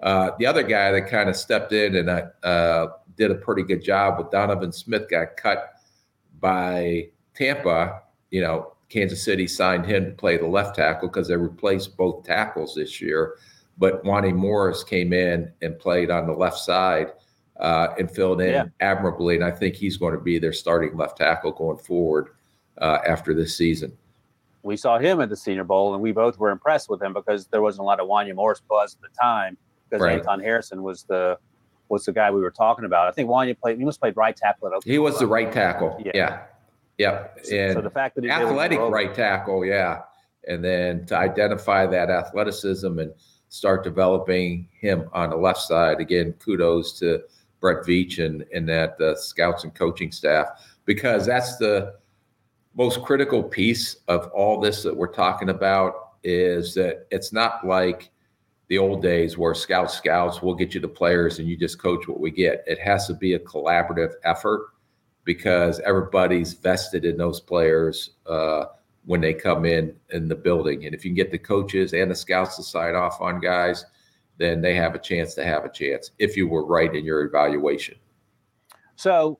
[0.03, 2.09] Uh, the other guy that kind of stepped in and
[2.43, 5.81] uh, did a pretty good job with Donovan Smith got cut
[6.39, 8.01] by Tampa.
[8.29, 12.23] You know, Kansas City signed him to play the left tackle because they replaced both
[12.23, 13.35] tackles this year.
[13.79, 17.13] But Wanya Morris came in and played on the left side
[17.59, 18.65] uh, and filled in yeah.
[18.81, 19.35] admirably.
[19.35, 22.29] And I think he's going to be their starting left tackle going forward
[22.79, 23.97] uh, after this season.
[24.63, 27.47] We saw him at the Senior Bowl, and we both were impressed with him because
[27.47, 29.57] there wasn't a lot of Wanya Morris buzz at the time
[29.89, 30.19] because right.
[30.19, 31.37] Anton Harrison was the
[31.89, 33.07] was the guy we were talking about.
[33.07, 33.77] I think Wanya played.
[33.77, 34.67] He must played right tackle.
[34.73, 36.01] At he was the right tackle.
[36.03, 36.11] Yeah.
[36.13, 36.41] yeah.
[36.97, 37.37] Yep.
[37.51, 40.01] And so the fact that he athletic right tackle, yeah,
[40.47, 43.13] and then to identify that athleticism and
[43.49, 45.99] start developing him on the left side.
[45.99, 47.21] Again, kudos to
[47.59, 50.47] Brett Veach and, and that uh, scouts and coaching staff
[50.85, 51.95] because that's the
[52.77, 58.11] most critical piece of all this that we're talking about is that it's not like
[58.67, 62.07] the old days where scouts scouts will get you the players and you just coach
[62.07, 62.63] what we get.
[62.67, 64.69] It has to be a collaborative effort
[65.23, 68.11] because everybody's vested in those players.
[68.25, 68.65] Uh,
[69.07, 70.85] when they come in in the building.
[70.85, 73.85] And if you can get the coaches and the scouts to sign off on guys,
[74.37, 77.23] then they have a chance to have a chance if you were right in your
[77.23, 77.95] evaluation.
[78.97, 79.39] So,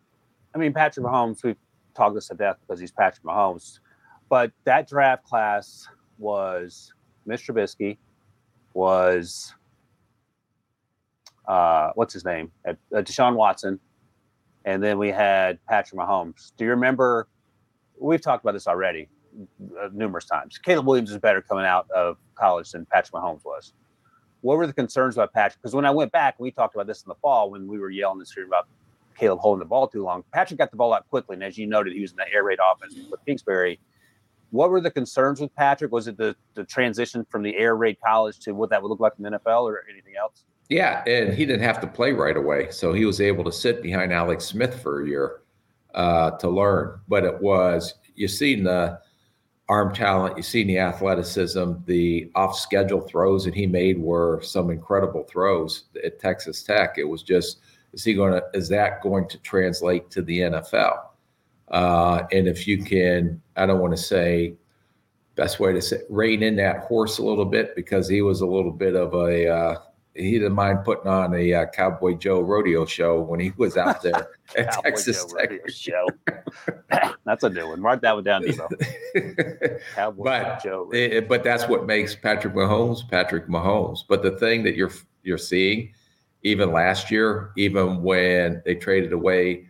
[0.55, 1.57] I mean, Patrick Mahomes, we've
[1.97, 3.79] talked this to death because he's Patrick Mahomes,
[4.29, 5.87] but that draft class
[6.17, 6.93] was
[7.25, 7.97] Mitch Trubisky,
[8.73, 9.53] was
[11.47, 12.51] uh, what's his name?
[12.67, 13.79] Uh, Deshaun Watson,
[14.65, 16.51] and then we had Patrick Mahomes.
[16.57, 17.27] Do you remember?
[17.99, 19.09] We've talked about this already
[19.81, 20.57] uh, numerous times.
[20.57, 23.73] Caleb Williams is better coming out of college than Patrick Mahomes was.
[24.41, 25.61] What were the concerns about Patrick?
[25.61, 27.89] Because when I went back, we talked about this in the fall when we were
[27.89, 28.67] yelling and screaming about
[29.17, 30.23] Caleb holding the ball too long.
[30.33, 32.43] Patrick got the ball out quickly, and as you noted, he was in the air
[32.43, 33.79] raid offense with Kingsbury.
[34.51, 35.91] What were the concerns with Patrick?
[35.91, 38.99] Was it the, the transition from the air raid college to what that would look
[38.99, 40.45] like in the NFL or anything else?
[40.69, 43.81] Yeah, and he didn't have to play right away, so he was able to sit
[43.81, 45.41] behind Alex Smith for a year
[45.93, 46.99] uh, to learn.
[47.07, 48.99] But it was you seen the
[49.69, 50.37] arm talent.
[50.37, 55.85] You see the athleticism, the off schedule throws that he made were some incredible throws
[56.03, 56.97] at Texas Tech.
[56.97, 57.59] It was just,
[57.97, 60.99] is he going to, is that going to translate to the NFL?
[61.69, 64.53] Uh, and if you can, I don't want to say
[65.33, 68.45] best way to say rein in that horse a little bit because he was a
[68.45, 69.75] little bit of a, uh,
[70.13, 74.03] he didn't mind putting on a uh, Cowboy Joe rodeo show when he was out
[74.03, 75.67] there at Texas Joe Tech.
[75.67, 76.07] Show.
[77.25, 77.81] that's a new one.
[77.81, 79.81] Mark that one down, Debo.
[79.95, 80.87] Cowboy but, Joe.
[80.93, 84.01] It, but that's what makes Patrick Mahomes Patrick Mahomes.
[84.07, 84.91] But the thing that you're
[85.23, 85.93] you're seeing,
[86.47, 89.67] even last year, even when they traded away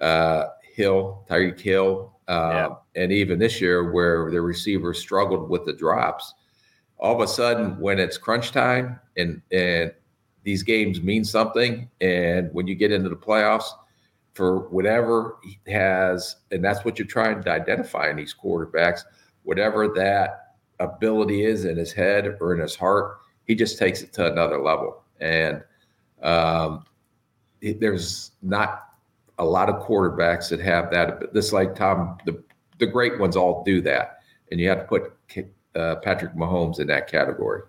[0.00, 3.02] uh, Hill, Tyreek Hill, uh, yeah.
[3.02, 6.34] and even this year where the receivers struggled with the drops
[6.98, 9.92] all of a sudden when it's crunch time and and
[10.44, 13.70] these games mean something and when you get into the playoffs
[14.34, 19.00] for whatever he has and that's what you're trying to identify in these quarterbacks
[19.42, 24.12] whatever that ability is in his head or in his heart he just takes it
[24.12, 25.62] to another level and
[26.22, 26.84] um,
[27.60, 28.84] it, there's not
[29.38, 32.42] a lot of quarterbacks that have that But this like tom the,
[32.78, 34.18] the great ones all do that
[34.50, 35.12] and you have to put
[35.74, 37.62] uh, Patrick Mahomes in that category.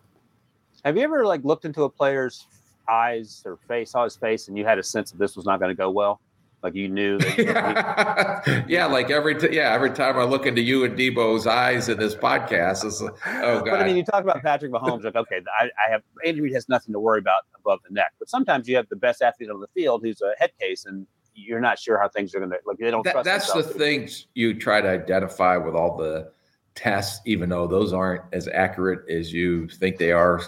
[0.83, 2.47] Have you ever like looked into a player's
[2.89, 5.59] eyes or face, saw his face, and you had a sense that this was not
[5.59, 6.19] going to go well?
[6.62, 8.66] Like you knew that.
[8.68, 11.97] yeah, like every t- yeah every time I look into you and Debo's eyes in
[11.97, 13.66] this podcast, it's like, oh god.
[13.66, 16.53] But I mean, you talk about Patrick Mahomes, like okay, I, I have Andy Reid
[16.53, 19.49] has nothing to worry about above the neck, but sometimes you have the best athlete
[19.49, 22.51] on the field who's a head case, and you're not sure how things are going
[22.51, 22.78] to like.
[22.78, 23.26] They don't that, trust.
[23.26, 26.32] That's the things you try to identify with all the
[26.76, 30.41] tests, even though those aren't as accurate as you think they are,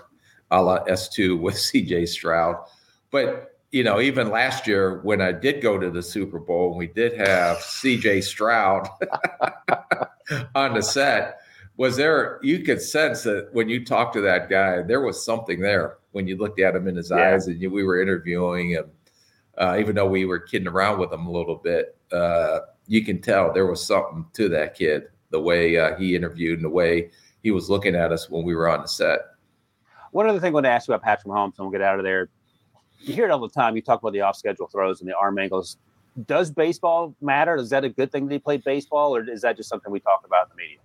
[0.51, 2.55] a la S2 with CJ Stroud.
[3.12, 6.78] But, you know, even last year when I did go to the Super Bowl, and
[6.78, 8.88] we did have CJ Stroud
[10.55, 11.39] on the set.
[11.78, 15.59] was there you could sense that when you talked to that guy there was something
[15.61, 17.34] there when you looked at him in his Yeah.
[17.34, 18.91] eyes and you, we were interviewing him
[19.57, 23.22] uh, even though we were kidding around with him a little bit uh, you can
[23.22, 27.09] tell there was something to that kid the way uh, he interviewed and the way
[27.41, 29.19] he was looking at us when we were on the set
[30.11, 31.97] One other thing I want to ask you about Patrick Mahomes, and we'll get out
[31.99, 32.28] of there.
[33.03, 33.75] You hear it all the time.
[33.75, 35.77] You talk about the off-schedule throws and the arm angles.
[36.25, 37.55] Does baseball matter?
[37.55, 39.99] Is that a good thing that he played baseball, or is that just something we
[39.99, 40.77] talk about in the media?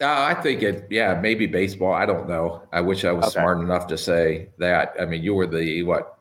[0.00, 1.92] Uh, I think it, yeah, maybe baseball.
[1.92, 2.62] I don't know.
[2.72, 3.40] I wish I was Okay.
[3.40, 4.94] smart enough to say that.
[5.00, 6.18] I mean, you were the what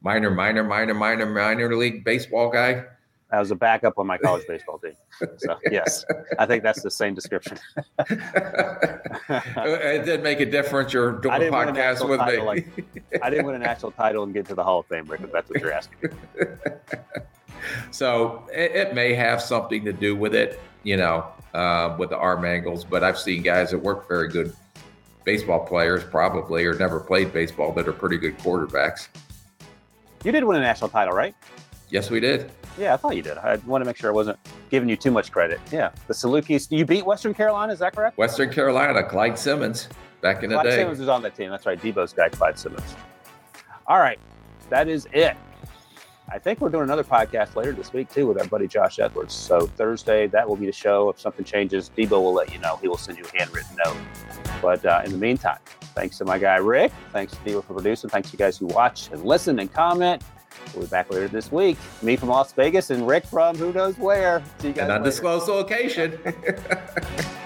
[0.00, 2.84] minor, minor, minor, minor, minor league baseball guy.
[3.32, 4.92] I was a backup on my college baseball team.
[5.38, 6.04] So yes,
[6.38, 7.58] I think that's the same description.
[7.98, 10.92] it did make a difference.
[10.92, 12.46] You're doing I a didn't win a podcast with title, me.
[12.46, 15.22] like- I didn't win a national title and get to the Hall of Fame, Rick.
[15.22, 15.98] If that's what you're asking.
[16.02, 16.08] Me.
[17.90, 22.18] so it, it may have something to do with it, you know, uh, with the
[22.18, 22.84] arm angles.
[22.84, 24.54] But I've seen guys that work very good
[25.24, 29.08] baseball players, probably, or never played baseball, that are pretty good quarterbacks.
[30.24, 31.34] You did win a national title, right?
[31.88, 32.50] Yes, we did.
[32.78, 33.38] Yeah, I thought you did.
[33.38, 34.38] I want to make sure I wasn't
[34.70, 35.60] giving you too much credit.
[35.72, 36.70] Yeah, the Salukis.
[36.70, 37.72] You beat Western Carolina.
[37.72, 38.18] Is that correct?
[38.18, 39.88] Western Carolina, Clyde Simmons,
[40.20, 40.62] back in the day.
[40.62, 40.76] Clyde day.
[40.76, 41.50] Simmons was on that team.
[41.50, 41.80] That's right.
[41.80, 42.94] Debo's guy, Clyde Simmons.
[43.86, 44.18] All right,
[44.68, 45.36] that is it.
[46.28, 49.32] I think we're doing another podcast later this week too with our buddy Josh Edwards.
[49.32, 51.08] So Thursday, that will be the show.
[51.08, 52.78] If something changes, Debo will let you know.
[52.82, 53.96] He will send you a handwritten note.
[54.60, 55.58] But uh, in the meantime,
[55.94, 56.90] thanks to my guy Rick.
[57.12, 58.10] Thanks to Debo for producing.
[58.10, 60.22] Thanks to you guys who watch and listen and comment.
[60.74, 61.76] We'll be back later this week.
[62.02, 64.42] Me from Las Vegas and Rick from who knows where.
[64.58, 66.18] See you guys An undisclosed location.